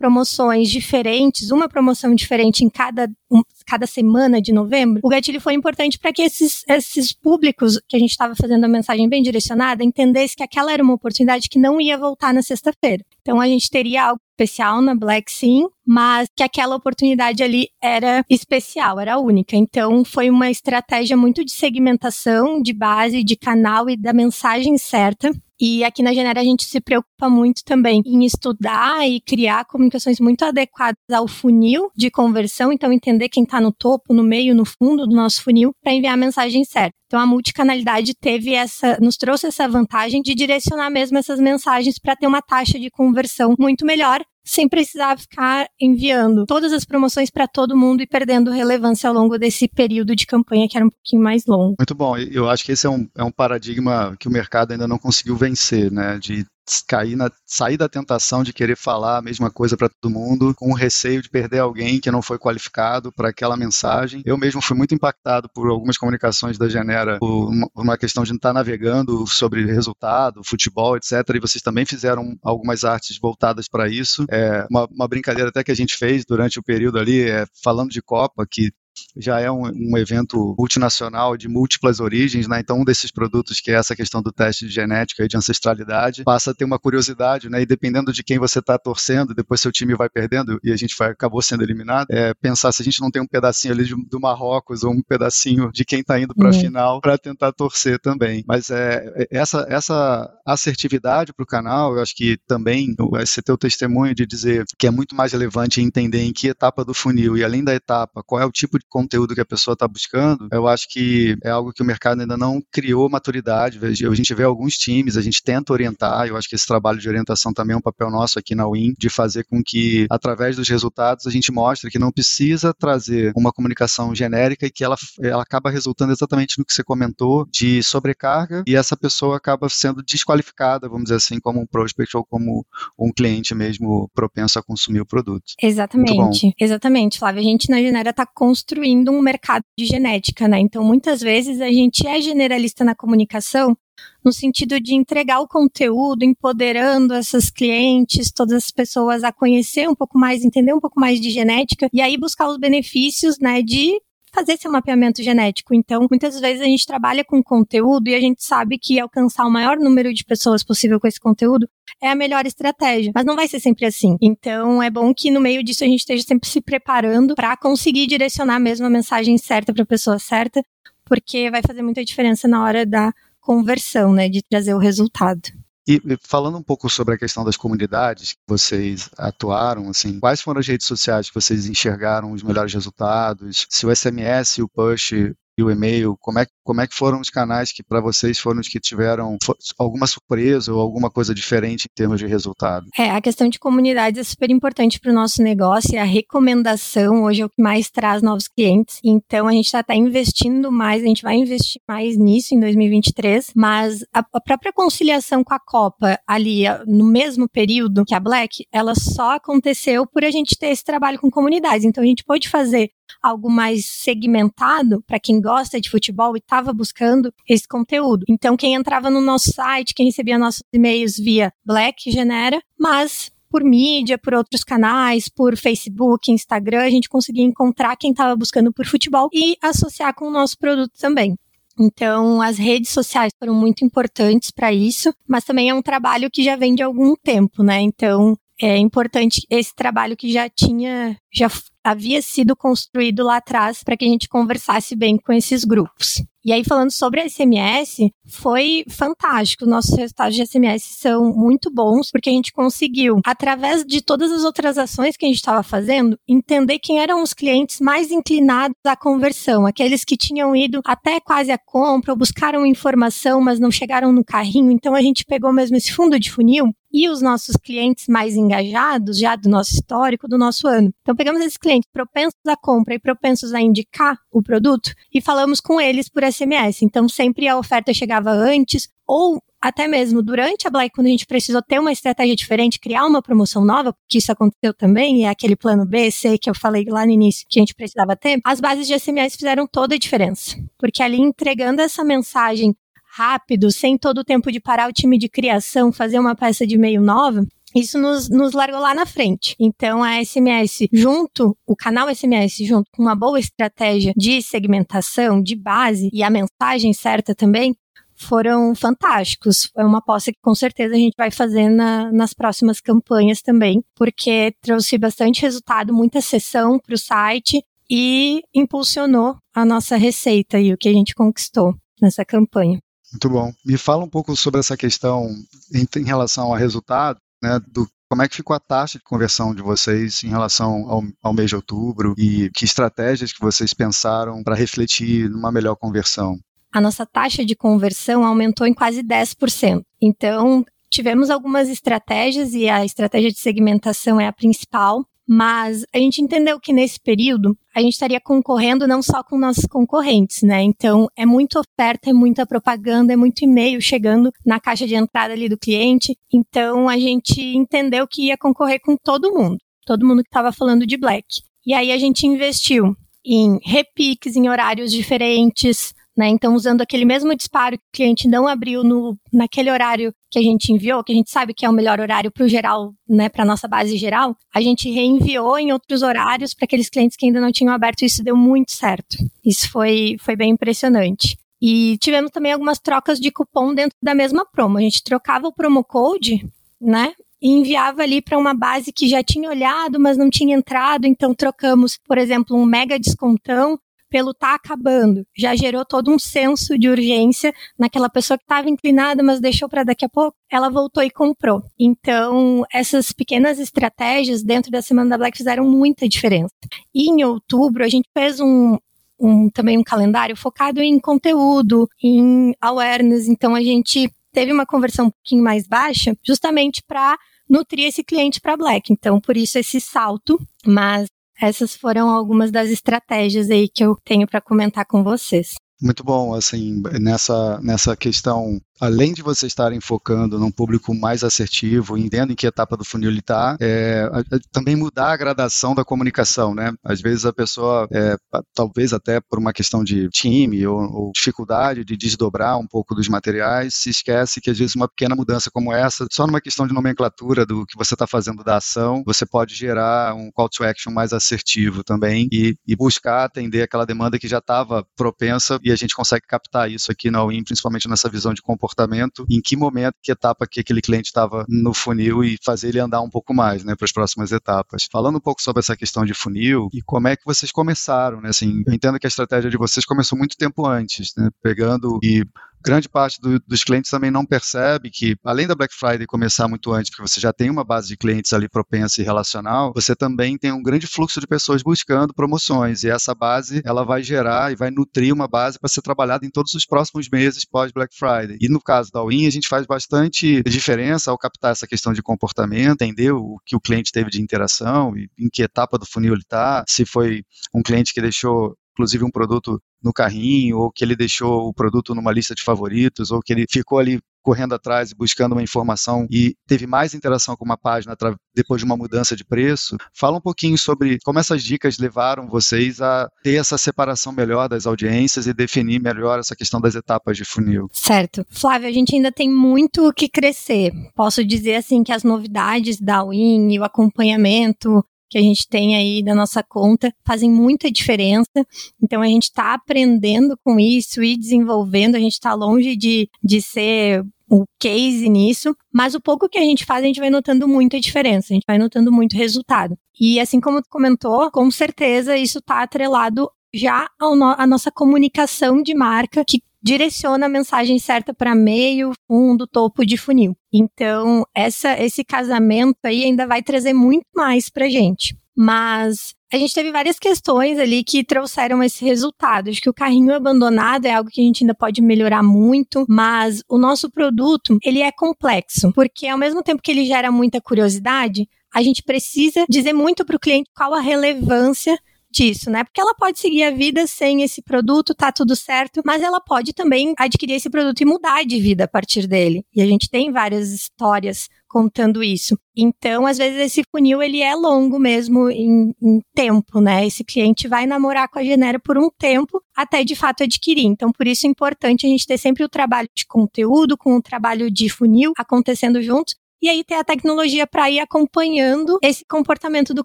promoções 0.00 0.70
diferentes, 0.70 1.50
uma 1.50 1.68
promoção 1.68 2.14
diferente 2.14 2.64
em 2.64 2.70
cada, 2.70 3.06
um, 3.30 3.42
cada 3.66 3.86
semana 3.86 4.40
de 4.40 4.50
novembro, 4.50 5.02
o 5.04 5.08
gatilho 5.10 5.38
foi 5.42 5.52
importante 5.52 5.98
para 5.98 6.10
que 6.10 6.22
esses, 6.22 6.64
esses 6.66 7.12
públicos 7.12 7.78
que 7.86 7.96
a 7.96 7.98
gente 7.98 8.12
estava 8.12 8.34
fazendo 8.34 8.64
a 8.64 8.68
mensagem 8.68 9.06
bem 9.10 9.22
direcionada 9.22 9.84
entendesse 9.84 10.34
que 10.34 10.42
aquela 10.42 10.72
era 10.72 10.82
uma 10.82 10.94
oportunidade 10.94 11.50
que 11.50 11.58
não 11.58 11.78
ia 11.78 11.98
voltar 11.98 12.32
na 12.32 12.40
sexta-feira. 12.40 13.04
Então 13.20 13.38
a 13.38 13.46
gente 13.46 13.68
teria 13.68 14.06
algo 14.06 14.20
especial 14.30 14.80
na 14.80 14.94
Black 14.94 15.30
sim, 15.30 15.66
mas 15.86 16.28
que 16.36 16.42
aquela 16.42 16.76
oportunidade 16.76 17.42
ali 17.42 17.68
era 17.82 18.24
especial, 18.28 19.00
era 19.00 19.18
única. 19.18 19.56
Então 19.56 20.04
foi 20.04 20.30
uma 20.30 20.50
estratégia 20.50 21.16
muito 21.16 21.44
de 21.44 21.52
segmentação, 21.52 22.60
de 22.60 22.72
base, 22.72 23.24
de 23.24 23.36
canal 23.36 23.88
e 23.88 23.96
da 23.96 24.12
mensagem 24.12 24.76
certa 24.78 25.30
e 25.60 25.84
aqui 25.84 26.02
na 26.02 26.14
Genera 26.14 26.40
a 26.40 26.44
gente 26.44 26.64
se 26.64 26.80
preocupa 26.80 27.28
muito 27.28 27.62
também 27.62 28.02
em 28.06 28.24
estudar 28.24 29.06
e 29.06 29.20
criar 29.20 29.66
comunicações 29.66 30.18
muito 30.18 30.42
adequadas 30.42 30.96
ao 31.12 31.28
funil 31.28 31.90
de 31.94 32.10
conversão, 32.10 32.72
então 32.72 32.90
entender 32.90 33.28
quem 33.28 33.44
está 33.44 33.60
no 33.60 33.70
topo, 33.70 34.14
no 34.14 34.22
meio, 34.22 34.54
no 34.54 34.64
fundo 34.64 35.06
do 35.06 35.14
nosso 35.14 35.42
funil 35.42 35.72
para 35.82 35.92
enviar 35.92 36.14
a 36.14 36.16
mensagem 36.16 36.64
certa. 36.64 36.94
Então 37.06 37.20
a 37.20 37.26
multicanalidade 37.26 38.14
teve 38.14 38.54
essa, 38.54 38.96
nos 39.02 39.18
trouxe 39.18 39.48
essa 39.48 39.68
vantagem 39.68 40.22
de 40.22 40.34
direcionar 40.34 40.88
mesmo 40.88 41.18
essas 41.18 41.38
mensagens 41.38 41.98
para 41.98 42.16
ter 42.16 42.26
uma 42.26 42.40
taxa 42.40 42.78
de 42.78 42.88
conversão 42.88 43.54
muito 43.58 43.84
melhor 43.84 44.22
sem 44.44 44.68
precisar 44.68 45.18
ficar 45.18 45.66
enviando 45.80 46.44
todas 46.46 46.72
as 46.72 46.84
promoções 46.84 47.30
para 47.30 47.46
todo 47.46 47.76
mundo 47.76 48.02
e 48.02 48.06
perdendo 48.06 48.50
relevância 48.50 49.08
ao 49.08 49.14
longo 49.14 49.38
desse 49.38 49.68
período 49.68 50.16
de 50.16 50.26
campanha 50.26 50.68
que 50.68 50.76
era 50.76 50.86
um 50.86 50.90
pouquinho 50.90 51.22
mais 51.22 51.46
longo. 51.46 51.76
Muito 51.78 51.94
bom. 51.94 52.16
Eu 52.16 52.48
acho 52.48 52.64
que 52.64 52.72
esse 52.72 52.86
é 52.86 52.90
um, 52.90 53.08
é 53.16 53.24
um 53.24 53.30
paradigma 53.30 54.16
que 54.18 54.28
o 54.28 54.32
mercado 54.32 54.72
ainda 54.72 54.88
não 54.88 54.98
conseguiu 54.98 55.36
vencer, 55.36 55.90
né? 55.90 56.18
De 56.18 56.46
cair 56.86 57.16
na, 57.16 57.30
sair 57.44 57.76
da 57.76 57.88
tentação 57.88 58.42
de 58.42 58.52
querer 58.52 58.76
falar 58.76 59.18
a 59.18 59.22
mesma 59.22 59.50
coisa 59.50 59.76
para 59.76 59.88
todo 59.88 60.12
mundo, 60.12 60.54
com 60.54 60.70
o 60.70 60.74
receio 60.74 61.22
de 61.22 61.28
perder 61.28 61.58
alguém 61.58 62.00
que 62.00 62.10
não 62.10 62.22
foi 62.22 62.38
qualificado 62.38 63.12
para 63.12 63.28
aquela 63.28 63.56
mensagem. 63.56 64.22
Eu 64.24 64.36
mesmo 64.36 64.60
fui 64.60 64.76
muito 64.76 64.94
impactado 64.94 65.48
por 65.52 65.68
algumas 65.68 65.96
comunicações 65.96 66.58
da 66.58 66.68
Genera, 66.68 67.18
por 67.18 67.50
uma, 67.74 67.98
questão 67.98 68.24
de 68.24 68.32
estar 68.32 68.52
navegando 68.52 69.26
sobre 69.26 69.64
resultado, 69.64 70.42
futebol, 70.44 70.96
etc. 70.96 71.12
E 71.34 71.40
vocês 71.40 71.62
também 71.62 71.84
fizeram 71.84 72.36
algumas 72.42 72.84
artes 72.84 73.18
voltadas 73.18 73.68
para 73.68 73.88
isso. 73.88 74.24
É, 74.30 74.66
uma, 74.70 74.86
uma, 74.90 75.08
brincadeira 75.08 75.50
até 75.50 75.62
que 75.62 75.70
a 75.70 75.76
gente 75.76 75.96
fez 75.96 76.24
durante 76.24 76.58
o 76.58 76.62
período 76.62 76.98
ali, 76.98 77.28
é, 77.28 77.44
falando 77.62 77.90
de 77.90 78.00
Copa, 78.00 78.46
que 78.48 78.70
já 79.16 79.40
é 79.40 79.50
um, 79.50 79.66
um, 79.66 79.96
evento 79.96 80.54
multinacional 80.58 81.36
de 81.36 81.48
múltiplas 81.48 82.00
origens, 82.00 82.46
né? 82.46 82.60
Então, 82.60 82.80
um 82.80 82.84
desses 82.84 83.10
produtos, 83.10 83.60
que 83.60 83.70
é 83.70 83.74
essa 83.74 83.96
questão 83.96 84.22
do 84.22 84.32
teste 84.32 84.66
de 84.66 84.72
genética 84.72 85.24
e 85.24 85.28
de 85.28 85.36
ancestralidade, 85.36 86.24
passa 86.24 86.50
a 86.50 86.54
ter 86.54 86.64
uma 86.64 86.78
curiosidade, 86.78 87.48
né? 87.48 87.62
E 87.62 87.66
dependendo 87.66 88.12
de 88.12 88.22
quem 88.22 88.38
você 88.38 88.58
está 88.58 88.78
torcendo, 88.78 89.34
depois 89.34 89.60
seu 89.60 89.72
time 89.72 89.94
vai 89.94 90.08
perdendo 90.08 90.58
e 90.62 90.72
a 90.72 90.76
gente 90.76 90.94
vai, 90.98 91.10
acabou 91.10 91.42
sendo 91.42 91.62
eliminado, 91.62 92.06
é 92.10 92.34
pensar 92.34 92.72
se 92.72 92.82
a 92.82 92.84
gente 92.84 93.00
não 93.00 93.10
tem 93.10 93.22
um 93.22 93.26
pedacinho 93.26 93.74
ali 93.74 93.84
de, 93.84 93.94
do 94.08 94.20
Marrocos 94.20 94.84
ou 94.84 94.92
um 94.92 95.02
pedacinho 95.02 95.70
de 95.72 95.84
quem 95.84 96.00
está 96.00 96.18
indo 96.18 96.34
para 96.34 96.48
a 96.48 96.52
uhum. 96.52 96.60
final 96.60 97.00
para 97.00 97.18
tentar 97.18 97.52
torcer 97.52 97.98
também. 97.98 98.44
Mas 98.46 98.70
é, 98.70 99.12
é 99.16 99.26
essa, 99.30 99.66
essa 99.68 100.30
assertividade 100.46 101.32
para 101.32 101.44
o 101.44 101.46
canal, 101.46 101.94
eu 101.94 102.02
acho 102.02 102.14
que 102.14 102.38
também 102.46 102.94
esse 103.20 103.42
teu 103.42 103.56
testemunho 103.56 104.14
de 104.14 104.26
dizer 104.26 104.64
que 104.78 104.86
é 104.86 104.90
muito 104.90 105.14
mais 105.14 105.32
relevante 105.32 105.80
entender 105.80 106.22
em 106.22 106.32
que 106.32 106.48
etapa 106.48 106.84
do 106.84 106.94
funil 106.94 107.36
e 107.36 107.44
além 107.44 107.62
da 107.64 107.74
etapa, 107.74 108.22
qual 108.22 108.40
é 108.40 108.46
o 108.46 108.50
tipo 108.50 108.78
de 108.80 108.86
conteúdo 108.88 109.34
que 109.34 109.40
a 109.40 109.46
pessoa 109.46 109.74
está 109.74 109.86
buscando, 109.86 110.48
eu 110.52 110.66
acho 110.66 110.88
que 110.88 111.36
é 111.42 111.50
algo 111.50 111.72
que 111.72 111.82
o 111.82 111.86
mercado 111.86 112.20
ainda 112.20 112.36
não 112.36 112.62
criou 112.72 113.08
maturidade. 113.08 113.78
A 113.84 114.14
gente 114.14 114.34
vê 114.34 114.42
alguns 114.42 114.74
times, 114.74 115.16
a 115.16 115.22
gente 115.22 115.42
tenta 115.42 115.72
orientar, 115.72 116.26
eu 116.26 116.36
acho 116.36 116.48
que 116.48 116.54
esse 116.54 116.66
trabalho 116.66 116.98
de 116.98 117.08
orientação 117.08 117.52
também 117.52 117.74
é 117.74 117.76
um 117.76 117.82
papel 117.82 118.10
nosso 118.10 118.38
aqui 118.38 118.54
na 118.54 118.68
Win, 118.68 118.94
de 118.98 119.08
fazer 119.08 119.44
com 119.44 119.62
que, 119.62 120.06
através 120.10 120.56
dos 120.56 120.68
resultados, 120.68 121.26
a 121.26 121.30
gente 121.30 121.52
mostre 121.52 121.90
que 121.90 121.98
não 121.98 122.10
precisa 122.10 122.74
trazer 122.74 123.32
uma 123.36 123.52
comunicação 123.52 124.14
genérica 124.14 124.66
e 124.66 124.70
que 124.70 124.84
ela, 124.84 124.96
ela 125.20 125.42
acaba 125.42 125.70
resultando 125.70 126.12
exatamente 126.12 126.58
no 126.58 126.64
que 126.64 126.72
você 126.72 126.82
comentou, 126.82 127.46
de 127.50 127.82
sobrecarga, 127.82 128.64
e 128.66 128.74
essa 128.74 128.96
pessoa 128.96 129.36
acaba 129.36 129.68
sendo 129.68 130.02
desqualificada, 130.02 130.88
vamos 130.88 131.04
dizer 131.04 131.16
assim, 131.16 131.38
como 131.38 131.60
um 131.60 131.66
prospect 131.66 132.16
ou 132.16 132.24
como 132.24 132.64
um 132.98 133.12
cliente 133.12 133.54
mesmo 133.54 134.10
propenso 134.14 134.58
a 134.58 134.62
consumir 134.62 135.00
o 135.00 135.06
produto. 135.06 135.52
Exatamente, 135.60 136.54
exatamente, 136.58 137.18
Flávia. 137.18 137.40
A 137.40 137.44
gente 137.44 137.70
na 137.70 137.78
Genera 137.78 138.10
está 138.10 138.26
construindo 138.26 138.69
construindo 138.70 139.10
um 139.10 139.20
mercado 139.20 139.64
de 139.76 139.84
genética, 139.84 140.46
né? 140.46 140.60
Então, 140.60 140.84
muitas 140.84 141.20
vezes 141.20 141.60
a 141.60 141.68
gente 141.68 142.06
é 142.06 142.20
generalista 142.20 142.84
na 142.84 142.94
comunicação 142.94 143.76
no 144.24 144.32
sentido 144.32 144.80
de 144.80 144.94
entregar 144.94 145.40
o 145.40 145.48
conteúdo, 145.48 146.24
empoderando 146.24 147.12
essas 147.12 147.50
clientes, 147.50 148.30
todas 148.30 148.64
as 148.64 148.70
pessoas 148.70 149.24
a 149.24 149.32
conhecer 149.32 149.88
um 149.88 149.94
pouco 149.94 150.16
mais, 150.16 150.44
entender 150.44 150.72
um 150.72 150.80
pouco 150.80 151.00
mais 151.00 151.20
de 151.20 151.30
genética 151.30 151.88
e 151.92 152.00
aí 152.00 152.16
buscar 152.16 152.48
os 152.48 152.58
benefícios, 152.58 153.38
né, 153.40 153.60
de 153.60 154.00
fazer 154.32 154.52
esse 154.52 154.68
mapeamento 154.68 155.22
genético. 155.22 155.74
Então, 155.74 156.06
muitas 156.10 156.38
vezes 156.38 156.60
a 156.60 156.64
gente 156.64 156.86
trabalha 156.86 157.24
com 157.24 157.42
conteúdo 157.42 158.08
e 158.08 158.14
a 158.14 158.20
gente 158.20 158.44
sabe 158.44 158.78
que 158.78 158.98
alcançar 158.98 159.46
o 159.46 159.50
maior 159.50 159.76
número 159.76 160.12
de 160.12 160.24
pessoas 160.24 160.62
possível 160.62 161.00
com 161.00 161.06
esse 161.06 161.20
conteúdo 161.20 161.68
é 162.00 162.10
a 162.10 162.14
melhor 162.14 162.46
estratégia. 162.46 163.12
Mas 163.14 163.24
não 163.24 163.36
vai 163.36 163.48
ser 163.48 163.60
sempre 163.60 163.86
assim. 163.86 164.16
Então, 164.20 164.82
é 164.82 164.90
bom 164.90 165.12
que 165.14 165.30
no 165.30 165.40
meio 165.40 165.62
disso 165.62 165.84
a 165.84 165.86
gente 165.86 166.00
esteja 166.00 166.22
sempre 166.22 166.48
se 166.48 166.60
preparando 166.60 167.34
para 167.34 167.56
conseguir 167.56 168.06
direcionar 168.06 168.60
mesmo 168.60 168.86
a 168.86 168.90
mensagem 168.90 169.36
certa 169.36 169.72
para 169.72 169.82
a 169.82 169.86
pessoa 169.86 170.18
certa, 170.18 170.64
porque 171.04 171.50
vai 171.50 171.62
fazer 171.66 171.82
muita 171.82 172.04
diferença 172.04 172.46
na 172.46 172.62
hora 172.62 172.86
da 172.86 173.12
conversão, 173.40 174.12
né, 174.12 174.28
de 174.28 174.42
trazer 174.42 174.74
o 174.74 174.78
resultado. 174.78 175.59
E 175.88 176.00
falando 176.22 176.58
um 176.58 176.62
pouco 176.62 176.88
sobre 176.88 177.14
a 177.14 177.18
questão 177.18 177.44
das 177.44 177.56
comunidades 177.56 178.32
que 178.32 178.38
vocês 178.46 179.08
atuaram, 179.16 179.88
assim, 179.88 180.20
quais 180.20 180.40
foram 180.40 180.60
as 180.60 180.66
redes 180.66 180.86
sociais 180.86 181.28
que 181.28 181.34
vocês 181.34 181.66
enxergaram 181.66 182.32
os 182.32 182.42
melhores 182.42 182.72
resultados? 182.72 183.66
Se 183.68 183.86
o 183.86 183.94
SMS, 183.94 184.58
o 184.58 184.68
push 184.68 185.12
e 185.12 185.62
o 185.62 185.70
e-mail, 185.70 186.16
como 186.20 186.38
é, 186.38 186.46
como 186.70 186.82
é 186.82 186.86
que 186.86 186.94
foram 186.94 187.20
os 187.20 187.28
canais 187.28 187.72
que 187.72 187.82
para 187.82 188.00
vocês 188.00 188.38
foram 188.38 188.60
os 188.60 188.68
que 188.68 188.78
tiveram 188.78 189.36
alguma 189.76 190.06
surpresa 190.06 190.72
ou 190.72 190.80
alguma 190.80 191.10
coisa 191.10 191.34
diferente 191.34 191.88
em 191.90 191.92
termos 191.96 192.20
de 192.20 192.28
resultado? 192.28 192.86
É, 192.96 193.10
a 193.10 193.20
questão 193.20 193.48
de 193.48 193.58
comunidades 193.58 194.20
é 194.20 194.22
super 194.22 194.48
importante 194.52 195.00
para 195.00 195.10
o 195.10 195.14
nosso 195.14 195.42
negócio 195.42 195.94
e 195.94 195.98
a 195.98 196.04
recomendação 196.04 197.24
hoje 197.24 197.42
é 197.42 197.44
o 197.44 197.50
que 197.50 197.60
mais 197.60 197.90
traz 197.90 198.22
novos 198.22 198.46
clientes. 198.46 199.00
Então 199.02 199.48
a 199.48 199.52
gente 199.52 199.64
está 199.64 199.80
até 199.80 199.96
investindo 199.96 200.70
mais, 200.70 201.02
a 201.02 201.06
gente 201.06 201.24
vai 201.24 201.34
investir 201.34 201.82
mais 201.88 202.16
nisso 202.16 202.54
em 202.54 202.60
2023, 202.60 203.50
mas 203.56 204.04
a, 204.14 204.20
a 204.32 204.40
própria 204.40 204.72
conciliação 204.72 205.42
com 205.42 205.52
a 205.52 205.58
Copa 205.58 206.20
ali 206.24 206.66
no 206.86 207.04
mesmo 207.04 207.48
período 207.48 208.04
que 208.04 208.14
a 208.14 208.20
Black, 208.20 208.64
ela 208.72 208.94
só 208.94 209.32
aconteceu 209.32 210.06
por 210.06 210.24
a 210.24 210.30
gente 210.30 210.56
ter 210.56 210.68
esse 210.68 210.84
trabalho 210.84 211.18
com 211.18 211.28
comunidades. 211.28 211.84
Então 211.84 212.04
a 212.04 212.06
gente 212.06 212.22
pode 212.22 212.48
fazer 212.48 212.92
algo 213.22 213.50
mais 213.50 213.86
segmentado 213.86 215.02
para 215.06 215.18
quem 215.18 215.40
gosta 215.40 215.80
de 215.80 215.90
futebol 215.90 216.36
e 216.36 216.40
estava 216.60 216.72
buscando 216.72 217.32
esse 217.48 217.66
conteúdo. 217.66 218.24
Então, 218.28 218.56
quem 218.56 218.74
entrava 218.74 219.10
no 219.10 219.20
nosso 219.20 219.52
site, 219.52 219.94
quem 219.94 220.06
recebia 220.06 220.38
nossos 220.38 220.62
e-mails 220.72 221.16
via 221.16 221.52
Black 221.64 222.10
Genera, 222.10 222.62
mas 222.78 223.30
por 223.50 223.64
mídia, 223.64 224.16
por 224.16 224.34
outros 224.34 224.62
canais, 224.62 225.28
por 225.28 225.56
Facebook, 225.56 226.30
Instagram, 226.30 226.82
a 226.82 226.90
gente 226.90 227.08
conseguia 227.08 227.44
encontrar 227.44 227.96
quem 227.96 228.12
estava 228.12 228.36
buscando 228.36 228.72
por 228.72 228.86
futebol 228.86 229.28
e 229.32 229.56
associar 229.60 230.14
com 230.14 230.26
o 230.26 230.30
nosso 230.30 230.56
produto 230.56 230.92
também. 231.00 231.36
Então, 231.78 232.40
as 232.42 232.58
redes 232.58 232.90
sociais 232.90 233.32
foram 233.38 233.54
muito 233.54 233.84
importantes 233.84 234.50
para 234.50 234.72
isso, 234.72 235.12
mas 235.26 235.44
também 235.44 235.70
é 235.70 235.74
um 235.74 235.82
trabalho 235.82 236.30
que 236.30 236.44
já 236.44 236.54
vem 236.54 236.74
de 236.74 236.82
algum 236.82 237.16
tempo, 237.16 237.62
né? 237.62 237.80
Então, 237.80 238.36
é 238.60 238.76
importante 238.76 239.46
esse 239.48 239.74
trabalho 239.74 240.16
que 240.16 240.30
já 240.30 240.48
tinha, 240.48 241.16
já 241.32 241.48
havia 241.82 242.20
sido 242.20 242.54
construído 242.54 243.24
lá 243.24 243.38
atrás 243.38 243.82
para 243.82 243.96
que 243.96 244.04
a 244.04 244.08
gente 244.08 244.28
conversasse 244.28 244.94
bem 244.94 245.16
com 245.16 245.32
esses 245.32 245.64
grupos. 245.64 246.22
E 246.42 246.52
aí, 246.52 246.64
falando 246.64 246.90
sobre 246.90 247.20
a 247.20 247.28
SMS, 247.28 248.10
foi 248.26 248.82
fantástico. 248.88 249.66
Nossos 249.66 249.94
resultados 249.94 250.34
de 250.34 250.46
SMS 250.46 250.84
são 250.98 251.34
muito 251.34 251.70
bons, 251.70 252.10
porque 252.10 252.30
a 252.30 252.32
gente 252.32 252.50
conseguiu, 252.50 253.20
através 253.26 253.84
de 253.84 254.00
todas 254.00 254.32
as 254.32 254.42
outras 254.42 254.78
ações 254.78 255.18
que 255.18 255.26
a 255.26 255.28
gente 255.28 255.36
estava 255.36 255.62
fazendo, 255.62 256.18
entender 256.26 256.78
quem 256.78 256.98
eram 256.98 257.22
os 257.22 257.34
clientes 257.34 257.78
mais 257.78 258.10
inclinados 258.10 258.76
à 258.86 258.96
conversão, 258.96 259.66
aqueles 259.66 260.02
que 260.02 260.16
tinham 260.16 260.56
ido 260.56 260.80
até 260.86 261.20
quase 261.20 261.52
a 261.52 261.58
compra, 261.58 262.12
ou 262.12 262.18
buscaram 262.18 262.64
informação, 262.64 263.40
mas 263.42 263.60
não 263.60 263.70
chegaram 263.70 264.10
no 264.10 264.24
carrinho. 264.24 264.70
Então, 264.70 264.94
a 264.94 265.02
gente 265.02 265.26
pegou 265.26 265.52
mesmo 265.52 265.76
esse 265.76 265.92
fundo 265.92 266.18
de 266.18 266.30
funil 266.30 266.72
e 266.92 267.08
os 267.08 267.22
nossos 267.22 267.56
clientes 267.56 268.06
mais 268.08 268.34
engajados, 268.34 269.18
já 269.18 269.36
do 269.36 269.48
nosso 269.48 269.74
histórico, 269.74 270.28
do 270.28 270.38
nosso 270.38 270.66
ano. 270.66 270.92
Então, 271.02 271.14
pegamos 271.14 271.40
esses 271.40 271.56
clientes 271.56 271.88
propensos 271.92 272.40
à 272.46 272.56
compra 272.56 272.94
e 272.94 272.98
propensos 272.98 273.54
a 273.54 273.60
indicar 273.60 274.18
o 274.30 274.42
produto 274.42 274.92
e 275.12 275.20
falamos 275.20 275.60
com 275.60 275.80
eles 275.80 276.08
por 276.08 276.22
SMS. 276.22 276.82
Então, 276.82 277.08
sempre 277.08 277.48
a 277.48 277.58
oferta 277.58 277.94
chegava 277.94 278.30
antes 278.30 278.88
ou 279.06 279.42
até 279.60 279.86
mesmo 279.86 280.22
durante 280.22 280.66
a 280.66 280.70
Black, 280.70 280.94
quando 280.94 281.08
a 281.08 281.10
gente 281.10 281.26
precisou 281.26 281.60
ter 281.60 281.78
uma 281.78 281.92
estratégia 281.92 282.34
diferente, 282.34 282.80
criar 282.80 283.04
uma 283.04 283.20
promoção 283.20 283.62
nova, 283.64 283.92
porque 283.92 284.18
isso 284.18 284.32
aconteceu 284.32 284.72
também, 284.72 285.20
e 285.20 285.24
é 285.24 285.28
aquele 285.28 285.54
plano 285.54 285.84
B, 285.84 286.10
C 286.10 286.38
que 286.38 286.48
eu 286.48 286.54
falei 286.54 286.86
lá 286.88 287.04
no 287.04 287.12
início 287.12 287.46
que 287.48 287.58
a 287.58 287.62
gente 287.62 287.74
precisava 287.74 288.16
ter, 288.16 288.40
as 288.42 288.60
bases 288.60 288.86
de 288.86 288.98
SMS 288.98 289.36
fizeram 289.36 289.66
toda 289.66 289.96
a 289.96 289.98
diferença. 289.98 290.56
Porque 290.78 291.02
ali 291.02 291.20
entregando 291.20 291.82
essa 291.82 292.02
mensagem 292.02 292.74
rápido, 293.20 293.70
sem 293.70 293.98
todo 293.98 294.18
o 294.18 294.24
tempo 294.24 294.50
de 294.50 294.58
parar 294.58 294.88
o 294.88 294.92
time 294.92 295.18
de 295.18 295.28
criação, 295.28 295.92
fazer 295.92 296.18
uma 296.18 296.34
peça 296.34 296.66
de 296.66 296.78
meio 296.78 297.02
nova, 297.02 297.46
isso 297.74 297.98
nos, 297.98 298.30
nos 298.30 298.52
largou 298.52 298.80
lá 298.80 298.94
na 298.94 299.04
frente. 299.04 299.54
Então, 299.60 300.02
a 300.02 300.24
SMS, 300.24 300.88
junto, 300.90 301.56
o 301.66 301.76
canal 301.76 302.12
SMS, 302.12 302.56
junto 302.66 302.90
com 302.90 303.02
uma 303.02 303.14
boa 303.14 303.38
estratégia 303.38 304.12
de 304.16 304.40
segmentação, 304.40 305.42
de 305.42 305.54
base 305.54 306.08
e 306.12 306.22
a 306.22 306.30
mensagem 306.30 306.92
certa 306.94 307.34
também, 307.34 307.76
foram 308.14 308.74
fantásticos. 308.74 309.70
É 309.76 309.84
uma 309.84 309.98
aposta 309.98 310.32
que 310.32 310.38
com 310.42 310.54
certeza 310.54 310.94
a 310.94 310.98
gente 310.98 311.14
vai 311.16 311.30
fazer 311.30 311.68
na, 311.68 312.10
nas 312.10 312.32
próximas 312.32 312.80
campanhas 312.80 313.40
também, 313.42 313.82
porque 313.94 314.54
trouxe 314.62 314.98
bastante 314.98 315.42
resultado, 315.42 315.92
muita 315.92 316.20
sessão 316.20 316.78
para 316.78 316.94
o 316.94 316.98
site 316.98 317.62
e 317.88 318.42
impulsionou 318.54 319.36
a 319.54 319.64
nossa 319.64 319.96
receita 319.96 320.58
e 320.58 320.72
o 320.72 320.78
que 320.78 320.88
a 320.88 320.92
gente 320.92 321.14
conquistou 321.14 321.74
nessa 322.00 322.24
campanha. 322.24 322.80
Muito 323.12 323.28
bom. 323.28 323.52
Me 323.64 323.76
fala 323.76 324.04
um 324.04 324.08
pouco 324.08 324.36
sobre 324.36 324.60
essa 324.60 324.76
questão 324.76 325.28
em, 325.74 325.86
em 326.00 326.04
relação 326.04 326.46
ao 326.46 326.58
resultado, 326.58 327.18
né, 327.42 327.58
do 327.68 327.88
como 328.08 328.22
é 328.22 328.28
que 328.28 328.36
ficou 328.36 328.56
a 328.56 328.60
taxa 328.60 328.98
de 328.98 329.04
conversão 329.04 329.54
de 329.54 329.62
vocês 329.62 330.24
em 330.24 330.28
relação 330.28 330.84
ao, 330.90 331.02
ao 331.22 331.32
mês 331.32 331.48
de 331.48 331.54
outubro 331.54 332.12
e 332.18 332.50
que 332.50 332.64
estratégias 332.64 333.32
que 333.32 333.40
vocês 333.40 333.72
pensaram 333.72 334.42
para 334.42 334.56
refletir 334.56 335.30
numa 335.30 335.52
melhor 335.52 335.76
conversão? 335.76 336.36
A 336.72 336.80
nossa 336.80 337.06
taxa 337.06 337.44
de 337.44 337.54
conversão 337.54 338.24
aumentou 338.24 338.66
em 338.66 338.74
quase 338.74 339.02
10%. 339.04 339.82
Então, 340.02 340.64
tivemos 340.90 341.30
algumas 341.30 341.68
estratégias 341.68 342.52
e 342.52 342.68
a 342.68 342.84
estratégia 342.84 343.30
de 343.30 343.38
segmentação 343.38 344.20
é 344.20 344.26
a 344.26 344.32
principal 344.32 345.04
mas 345.32 345.84
a 345.94 345.98
gente 345.98 346.20
entendeu 346.20 346.58
que 346.58 346.72
nesse 346.72 346.98
período 346.98 347.56
a 347.72 347.80
gente 347.80 347.92
estaria 347.92 348.20
concorrendo 348.20 348.88
não 348.88 349.00
só 349.00 349.22
com 349.22 349.38
nossos 349.38 349.64
concorrentes, 349.64 350.42
né? 350.42 350.60
Então 350.60 351.06
é 351.16 351.24
muita 351.24 351.60
oferta, 351.60 352.10
é 352.10 352.12
muita 352.12 352.44
propaganda, 352.44 353.12
é 353.12 353.16
muito 353.16 353.44
e-mail 353.44 353.80
chegando 353.80 354.32
na 354.44 354.58
caixa 354.58 354.88
de 354.88 354.96
entrada 354.96 355.32
ali 355.32 355.48
do 355.48 355.56
cliente. 355.56 356.18
Então 356.34 356.88
a 356.88 356.98
gente 356.98 357.40
entendeu 357.40 358.08
que 358.08 358.26
ia 358.26 358.36
concorrer 358.36 358.80
com 358.80 358.96
todo 358.96 359.32
mundo, 359.32 359.56
todo 359.86 360.04
mundo 360.04 360.24
que 360.24 360.28
estava 360.28 360.50
falando 360.50 360.84
de 360.84 360.96
Black. 360.96 361.42
E 361.64 361.74
aí 361.74 361.92
a 361.92 361.96
gente 361.96 362.26
investiu 362.26 362.96
em 363.24 363.60
repiques 363.62 364.34
em 364.34 364.48
horários 364.48 364.90
diferentes, 364.90 365.94
né? 366.16 366.28
Então, 366.28 366.54
usando 366.54 366.82
aquele 366.82 367.04
mesmo 367.04 367.34
disparo 367.34 367.78
que 367.78 367.84
o 367.84 367.92
cliente 367.92 368.28
não 368.28 368.46
abriu 368.46 368.82
no, 368.82 369.16
naquele 369.32 369.70
horário 369.70 370.12
que 370.30 370.38
a 370.38 370.42
gente 370.42 370.72
enviou, 370.72 371.02
que 371.02 371.12
a 371.12 371.14
gente 371.14 371.30
sabe 371.30 371.54
que 371.54 371.64
é 371.64 371.68
o 371.70 371.72
melhor 371.72 372.00
horário 372.00 372.30
para 372.30 372.44
o 372.44 372.48
geral, 372.48 372.92
né, 373.08 373.28
para 373.28 373.44
nossa 373.44 373.66
base 373.66 373.96
geral, 373.96 374.36
a 374.54 374.60
gente 374.60 374.90
reenviou 374.90 375.58
em 375.58 375.72
outros 375.72 376.02
horários 376.02 376.54
para 376.54 376.64
aqueles 376.64 376.88
clientes 376.88 377.16
que 377.16 377.26
ainda 377.26 377.40
não 377.40 377.50
tinham 377.50 377.72
aberto 377.72 378.02
e 378.02 378.06
isso 378.06 378.22
deu 378.22 378.36
muito 378.36 378.72
certo. 378.72 379.16
Isso 379.44 379.70
foi, 379.70 380.16
foi 380.20 380.36
bem 380.36 380.50
impressionante. 380.50 381.36
E 381.60 381.98
tivemos 381.98 382.30
também 382.30 382.52
algumas 382.52 382.78
trocas 382.78 383.20
de 383.20 383.30
cupom 383.30 383.74
dentro 383.74 383.96
da 384.02 384.14
mesma 384.14 384.46
promo. 384.46 384.78
A 384.78 384.80
gente 384.80 385.04
trocava 385.04 385.46
o 385.46 385.52
promo 385.52 385.84
code, 385.84 386.46
né? 386.80 387.12
E 387.42 387.50
enviava 387.50 388.02
ali 388.02 388.22
para 388.22 388.38
uma 388.38 388.54
base 388.54 388.92
que 388.92 389.08
já 389.08 389.22
tinha 389.22 389.48
olhado, 389.48 390.00
mas 390.00 390.16
não 390.16 390.30
tinha 390.30 390.56
entrado. 390.56 391.06
Então, 391.06 391.34
trocamos, 391.34 391.98
por 392.06 392.16
exemplo, 392.16 392.56
um 392.56 392.64
mega 392.64 392.98
descontão 392.98 393.78
pelo 394.10 394.34
tá 394.34 394.54
acabando. 394.54 395.24
Já 395.36 395.54
gerou 395.54 395.84
todo 395.84 396.10
um 396.10 396.18
senso 396.18 396.76
de 396.76 396.88
urgência 396.88 397.54
naquela 397.78 398.10
pessoa 398.10 398.36
que 398.36 398.44
estava 398.44 398.68
inclinada, 398.68 399.22
mas 399.22 399.40
deixou 399.40 399.68
para 399.68 399.84
daqui 399.84 400.04
a 400.04 400.08
pouco. 400.08 400.36
Ela 400.50 400.68
voltou 400.68 401.02
e 401.02 401.10
comprou. 401.10 401.62
Então, 401.78 402.64
essas 402.72 403.12
pequenas 403.12 403.58
estratégias 403.58 404.42
dentro 404.42 404.70
da 404.70 404.82
semana 404.82 405.10
da 405.10 405.18
Black 405.18 405.38
fizeram 405.38 405.64
muita 405.64 406.08
diferença. 406.08 406.52
E 406.94 407.10
em 407.10 407.24
outubro, 407.24 407.84
a 407.84 407.88
gente 407.88 408.08
fez 408.12 408.40
um, 408.40 408.76
um, 409.18 409.48
também 409.48 409.78
um 409.78 409.84
calendário 409.84 410.36
focado 410.36 410.82
em 410.82 410.98
conteúdo, 410.98 411.88
em 412.02 412.52
awareness. 412.60 413.28
Então, 413.28 413.54
a 413.54 413.62
gente 413.62 414.10
teve 414.32 414.52
uma 414.52 414.66
conversão 414.66 415.06
um 415.06 415.10
pouquinho 415.10 415.42
mais 415.42 415.66
baixa, 415.66 416.16
justamente 416.24 416.82
para 416.86 417.16
nutrir 417.48 417.86
esse 417.86 418.02
cliente 418.02 418.40
para 418.40 418.56
Black. 418.56 418.92
Então, 418.92 419.20
por 419.20 419.36
isso 419.36 419.58
esse 419.58 419.80
salto, 419.80 420.40
mas 420.64 421.08
essas 421.40 421.74
foram 421.74 422.08
algumas 422.10 422.50
das 422.50 422.70
estratégias 422.70 423.50
aí 423.50 423.68
que 423.68 423.84
eu 423.84 423.96
tenho 424.04 424.26
para 424.26 424.40
comentar 424.40 424.84
com 424.84 425.02
vocês. 425.02 425.54
Muito 425.80 426.04
bom, 426.04 426.34
assim, 426.34 426.82
nessa, 427.00 427.58
nessa 427.62 427.96
questão 427.96 428.60
além 428.80 429.12
de 429.12 429.22
vocês 429.22 429.50
estarem 429.50 429.80
focando 429.80 430.38
num 430.38 430.50
público 430.50 430.94
mais 430.94 431.22
assertivo, 431.22 431.98
entendendo 431.98 432.32
em 432.32 432.34
que 432.34 432.46
etapa 432.46 432.76
do 432.76 432.84
funil 432.84 433.10
ele 433.10 433.18
está, 433.18 433.56
é, 433.60 434.08
também 434.50 434.74
mudar 434.74 435.12
a 435.12 435.16
gradação 435.16 435.74
da 435.74 435.84
comunicação, 435.84 436.54
né? 436.54 436.72
Às 436.82 437.00
vezes 437.00 437.26
a 437.26 437.32
pessoa, 437.32 437.86
é, 437.92 438.16
talvez 438.54 438.92
até 438.92 439.20
por 439.20 439.38
uma 439.38 439.52
questão 439.52 439.84
de 439.84 440.08
time 440.08 440.66
ou, 440.66 440.80
ou, 440.80 441.12
dificuldade 441.14 441.84
de 441.84 441.96
desdobrar 441.96 442.58
um 442.58 442.66
pouco 442.66 442.94
dos 442.94 443.08
materiais, 443.08 443.74
se 443.74 443.90
esquece 443.90 444.40
que 444.40 444.50
às 444.50 444.58
vezes 444.58 444.74
uma 444.74 444.88
pequena 444.88 445.14
mudança 445.14 445.50
como 445.52 445.72
essa, 445.72 446.06
só 446.10 446.26
numa 446.26 446.40
questão 446.40 446.66
de 446.66 446.72
nomenclatura 446.72 447.44
do 447.44 447.66
que 447.66 447.76
você 447.76 447.94
está 447.94 448.06
fazendo 448.06 448.42
da 448.42 448.56
ação, 448.56 449.02
você 449.04 449.26
pode 449.26 449.54
gerar 449.54 450.14
um 450.14 450.30
call 450.32 450.48
to 450.48 450.64
action 450.64 450.92
mais 450.92 451.12
assertivo 451.12 451.84
também 451.84 452.28
e, 452.32 452.56
e 452.66 452.74
buscar 452.74 453.24
atender 453.24 453.62
aquela 453.62 453.84
demanda 453.84 454.18
que 454.18 454.28
já 454.28 454.38
estava 454.38 454.86
propensa 454.96 455.58
e 455.62 455.70
a 455.70 455.76
gente 455.76 455.94
consegue 455.94 456.26
captar 456.26 456.70
isso 456.70 456.90
aqui 456.90 457.10
na 457.10 457.22
UIM, 457.24 457.44
principalmente 457.44 457.88
nessa 457.88 458.08
visão 458.08 458.32
de 458.32 458.40
comportamento 458.40 458.69
comportamento, 458.70 459.26
em 459.28 459.40
que 459.40 459.56
momento, 459.56 459.94
que 460.02 460.12
etapa 460.12 460.46
que 460.46 460.60
aquele 460.60 460.80
cliente 460.80 461.06
estava 461.06 461.44
no 461.48 461.74
funil 461.74 462.24
e 462.24 462.38
fazer 462.42 462.68
ele 462.68 462.80
andar 462.80 463.00
um 463.00 463.10
pouco 463.10 463.34
mais, 463.34 463.64
né, 463.64 463.74
para 463.74 463.84
as 463.84 463.92
próximas 463.92 464.32
etapas. 464.32 464.86
Falando 464.90 465.16
um 465.16 465.20
pouco 465.20 465.42
sobre 465.42 465.60
essa 465.60 465.76
questão 465.76 466.04
de 466.04 466.14
funil 466.14 466.68
e 466.72 466.80
como 466.82 467.08
é 467.08 467.16
que 467.16 467.24
vocês 467.24 467.50
começaram, 467.50 468.20
né, 468.20 468.30
assim, 468.30 468.62
eu 468.66 468.72
entendo 468.72 468.98
que 468.98 469.06
a 469.06 469.08
estratégia 469.08 469.50
de 469.50 469.56
vocês 469.56 469.84
começou 469.84 470.16
muito 470.16 470.36
tempo 470.36 470.66
antes, 470.66 471.12
né, 471.16 471.28
pegando 471.42 471.98
e 472.02 472.24
grande 472.62 472.88
parte 472.88 473.20
do, 473.20 473.38
dos 473.40 473.64
clientes 473.64 473.90
também 473.90 474.10
não 474.10 474.24
percebe 474.24 474.90
que, 474.90 475.16
além 475.24 475.46
da 475.46 475.54
Black 475.54 475.74
Friday 475.74 476.06
começar 476.06 476.48
muito 476.48 476.72
antes, 476.72 476.90
porque 476.90 477.08
você 477.08 477.20
já 477.20 477.32
tem 477.32 477.50
uma 477.50 477.64
base 477.64 477.88
de 477.88 477.96
clientes 477.96 478.32
ali 478.32 478.48
propensa 478.48 479.00
e 479.00 479.04
relacional, 479.04 479.72
você 479.74 479.96
também 479.96 480.36
tem 480.36 480.52
um 480.52 480.62
grande 480.62 480.86
fluxo 480.86 481.20
de 481.20 481.26
pessoas 481.26 481.62
buscando 481.62 482.14
promoções. 482.14 482.82
E 482.82 482.90
essa 482.90 483.14
base, 483.14 483.62
ela 483.64 483.84
vai 483.84 484.02
gerar 484.02 484.52
e 484.52 484.56
vai 484.56 484.70
nutrir 484.70 485.12
uma 485.12 485.26
base 485.26 485.58
para 485.58 485.68
ser 485.68 485.82
trabalhada 485.82 486.26
em 486.26 486.30
todos 486.30 486.54
os 486.54 486.66
próximos 486.66 487.08
meses 487.08 487.44
pós 487.44 487.72
Black 487.72 487.94
Friday. 487.96 488.36
E 488.40 488.48
no 488.48 488.60
caso 488.60 488.90
da 488.92 489.04
Win, 489.04 489.26
a 489.26 489.30
gente 489.30 489.48
faz 489.48 489.66
bastante 489.66 490.42
diferença 490.42 491.10
ao 491.10 491.18
captar 491.18 491.52
essa 491.52 491.66
questão 491.66 491.92
de 491.92 492.02
comportamento, 492.02 492.82
entender 492.82 493.12
o 493.12 493.38
que 493.44 493.56
o 493.56 493.60
cliente 493.60 493.92
teve 493.92 494.10
de 494.10 494.20
interação 494.20 494.94
em 494.96 495.28
que 495.32 495.42
etapa 495.42 495.78
do 495.78 495.86
funil 495.86 496.12
ele 496.12 496.22
está, 496.22 496.64
se 496.68 496.84
foi 496.84 497.22
um 497.54 497.62
cliente 497.62 497.92
que 497.92 498.00
deixou 498.00 498.54
inclusive 498.72 499.04
um 499.04 499.10
produto 499.10 499.60
no 499.82 499.92
carrinho, 499.92 500.58
ou 500.58 500.70
que 500.70 500.84
ele 500.84 500.96
deixou 500.96 501.48
o 501.48 501.54
produto 501.54 501.94
numa 501.94 502.12
lista 502.12 502.34
de 502.34 502.42
favoritos, 502.42 503.10
ou 503.10 503.20
que 503.20 503.32
ele 503.32 503.46
ficou 503.48 503.78
ali 503.78 504.00
correndo 504.22 504.54
atrás 504.54 504.90
e 504.90 504.94
buscando 504.94 505.32
uma 505.32 505.42
informação 505.42 506.06
e 506.10 506.34
teve 506.46 506.66
mais 506.66 506.94
interação 506.94 507.36
com 507.36 507.44
uma 507.44 507.56
página 507.56 507.96
depois 508.34 508.60
de 508.60 508.64
uma 508.64 508.76
mudança 508.76 509.16
de 509.16 509.24
preço. 509.24 509.76
Fala 509.94 510.18
um 510.18 510.20
pouquinho 510.20 510.56
sobre 510.58 510.98
como 511.04 511.18
essas 511.18 511.42
dicas 511.42 511.78
levaram 511.78 512.28
vocês 512.28 512.80
a 512.80 513.08
ter 513.22 513.36
essa 513.36 513.56
separação 513.56 514.12
melhor 514.12 514.48
das 514.48 514.66
audiências 514.66 515.26
e 515.26 515.32
definir 515.32 515.80
melhor 515.80 516.18
essa 516.18 516.36
questão 516.36 516.60
das 516.60 516.74
etapas 516.74 517.16
de 517.16 517.24
funil. 517.24 517.68
Certo. 517.72 518.24
Flávio, 518.30 518.68
a 518.68 518.72
gente 518.72 518.94
ainda 518.94 519.10
tem 519.10 519.32
muito 519.32 519.88
o 519.88 519.92
que 519.92 520.08
crescer. 520.08 520.72
Posso 520.94 521.24
dizer 521.24 521.56
assim 521.56 521.82
que 521.82 521.92
as 521.92 522.04
novidades 522.04 522.80
da 522.80 523.02
Win 523.04 523.58
o 523.58 523.64
acompanhamento 523.64 524.84
que 525.10 525.18
a 525.18 525.20
gente 525.20 525.46
tem 525.48 525.74
aí 525.74 526.02
da 526.02 526.14
nossa 526.14 526.42
conta 526.42 526.94
fazem 527.04 527.28
muita 527.30 527.70
diferença. 527.70 528.46
Então 528.80 529.02
a 529.02 529.06
gente 529.06 529.24
está 529.24 529.52
aprendendo 529.52 530.38
com 530.44 530.58
isso 530.58 531.02
e 531.02 531.16
desenvolvendo. 531.16 531.96
A 531.96 531.98
gente 531.98 532.12
está 532.12 532.32
longe 532.32 532.76
de, 532.76 533.10
de 533.22 533.42
ser 533.42 534.04
o 534.30 534.44
case 534.60 535.08
nisso, 535.08 535.56
mas 535.72 535.96
o 535.96 536.00
pouco 536.00 536.28
que 536.28 536.38
a 536.38 536.42
gente 536.42 536.64
faz, 536.64 536.84
a 536.84 536.86
gente 536.86 537.00
vai 537.00 537.10
notando 537.10 537.48
muita 537.48 537.80
diferença, 537.80 538.28
a 538.30 538.34
gente 538.34 538.46
vai 538.46 538.58
notando 538.58 538.92
muito 538.92 539.16
resultado. 539.16 539.76
E 540.00 540.20
assim 540.20 540.40
como 540.40 540.62
tu 540.62 540.68
comentou, 540.70 541.28
com 541.32 541.50
certeza 541.50 542.16
isso 542.16 542.38
está 542.38 542.62
atrelado 542.62 543.28
já 543.52 543.88
à 543.98 544.46
nossa 544.46 544.70
comunicação 544.70 545.60
de 545.60 545.74
marca, 545.74 546.24
que 546.24 546.40
direciona 546.62 547.26
a 547.26 547.28
mensagem 547.28 547.78
certa 547.78 548.12
para 548.12 548.34
meio, 548.34 548.92
fundo, 549.06 549.46
topo 549.46 549.84
de 549.84 549.96
funil. 549.96 550.36
Então, 550.52 551.24
essa, 551.34 551.78
esse 551.80 552.04
casamento 552.04 552.78
aí 552.84 553.04
ainda 553.04 553.26
vai 553.26 553.42
trazer 553.42 553.72
muito 553.72 554.06
mais 554.14 554.48
para 554.48 554.68
gente. 554.68 555.16
Mas 555.36 556.14
a 556.32 556.36
gente 556.36 556.54
teve 556.54 556.70
várias 556.70 556.98
questões 556.98 557.58
ali 557.58 557.82
que 557.82 558.04
trouxeram 558.04 558.62
esse 558.62 558.84
resultado. 558.84 559.50
Acho 559.50 559.60
que 559.60 559.70
o 559.70 559.74
carrinho 559.74 560.14
abandonado 560.14 560.86
é 560.86 560.92
algo 560.92 561.10
que 561.10 561.20
a 561.20 561.24
gente 561.24 561.42
ainda 561.42 561.54
pode 561.54 561.80
melhorar 561.82 562.22
muito, 562.22 562.84
mas 562.88 563.42
o 563.48 563.58
nosso 563.58 563.90
produto, 563.90 564.58
ele 564.62 564.80
é 564.80 564.92
complexo, 564.92 565.72
porque 565.72 566.06
ao 566.06 566.18
mesmo 566.18 566.42
tempo 566.42 566.62
que 566.62 566.70
ele 566.70 566.84
gera 566.84 567.10
muita 567.10 567.40
curiosidade, 567.40 568.28
a 568.54 568.62
gente 568.62 568.82
precisa 568.82 569.44
dizer 569.48 569.72
muito 569.72 570.04
para 570.04 570.16
o 570.16 570.20
cliente 570.20 570.50
qual 570.54 570.74
a 570.74 570.80
relevância 570.80 571.78
disso, 572.10 572.50
né? 572.50 572.64
Porque 572.64 572.80
ela 572.80 572.94
pode 572.94 573.18
seguir 573.18 573.44
a 573.44 573.50
vida 573.50 573.86
sem 573.86 574.22
esse 574.22 574.42
produto, 574.42 574.94
tá 574.94 575.12
tudo 575.12 575.36
certo, 575.36 575.80
mas 575.84 576.02
ela 576.02 576.20
pode 576.20 576.52
também 576.52 576.94
adquirir 576.98 577.34
esse 577.34 577.48
produto 577.48 577.80
e 577.80 577.84
mudar 577.84 578.24
de 578.24 578.40
vida 578.40 578.64
a 578.64 578.68
partir 578.68 579.06
dele. 579.06 579.44
E 579.54 579.62
a 579.62 579.66
gente 579.66 579.88
tem 579.88 580.10
várias 580.10 580.50
histórias 580.52 581.28
contando 581.48 582.02
isso. 582.02 582.38
Então, 582.56 583.06
às 583.06 583.18
vezes 583.18 583.38
esse 583.38 583.64
funil 583.70 584.00
ele 584.00 584.22
é 584.22 584.34
longo 584.34 584.78
mesmo 584.78 585.28
em, 585.28 585.74
em, 585.82 586.00
tempo, 586.14 586.60
né? 586.60 586.86
Esse 586.86 587.02
cliente 587.02 587.48
vai 587.48 587.66
namorar 587.66 588.08
com 588.08 588.18
a 588.18 588.24
Genera 588.24 588.58
por 588.58 588.78
um 588.78 588.88
tempo 588.88 589.42
até 589.56 589.82
de 589.82 589.96
fato 589.96 590.22
adquirir. 590.22 590.66
Então, 590.66 590.92
por 590.92 591.06
isso 591.06 591.26
é 591.26 591.30
importante 591.30 591.86
a 591.86 591.88
gente 591.88 592.06
ter 592.06 592.18
sempre 592.18 592.44
o 592.44 592.48
trabalho 592.48 592.88
de 592.94 593.04
conteúdo 593.06 593.76
com 593.76 593.96
o 593.96 594.02
trabalho 594.02 594.50
de 594.50 594.68
funil 594.68 595.12
acontecendo 595.16 595.82
juntos, 595.82 596.14
e 596.42 596.48
aí 596.48 596.64
ter 596.64 596.74
a 596.74 596.84
tecnologia 596.84 597.46
para 597.46 597.70
ir 597.70 597.80
acompanhando 597.80 598.78
esse 598.82 599.04
comportamento 599.04 599.74
do 599.74 599.84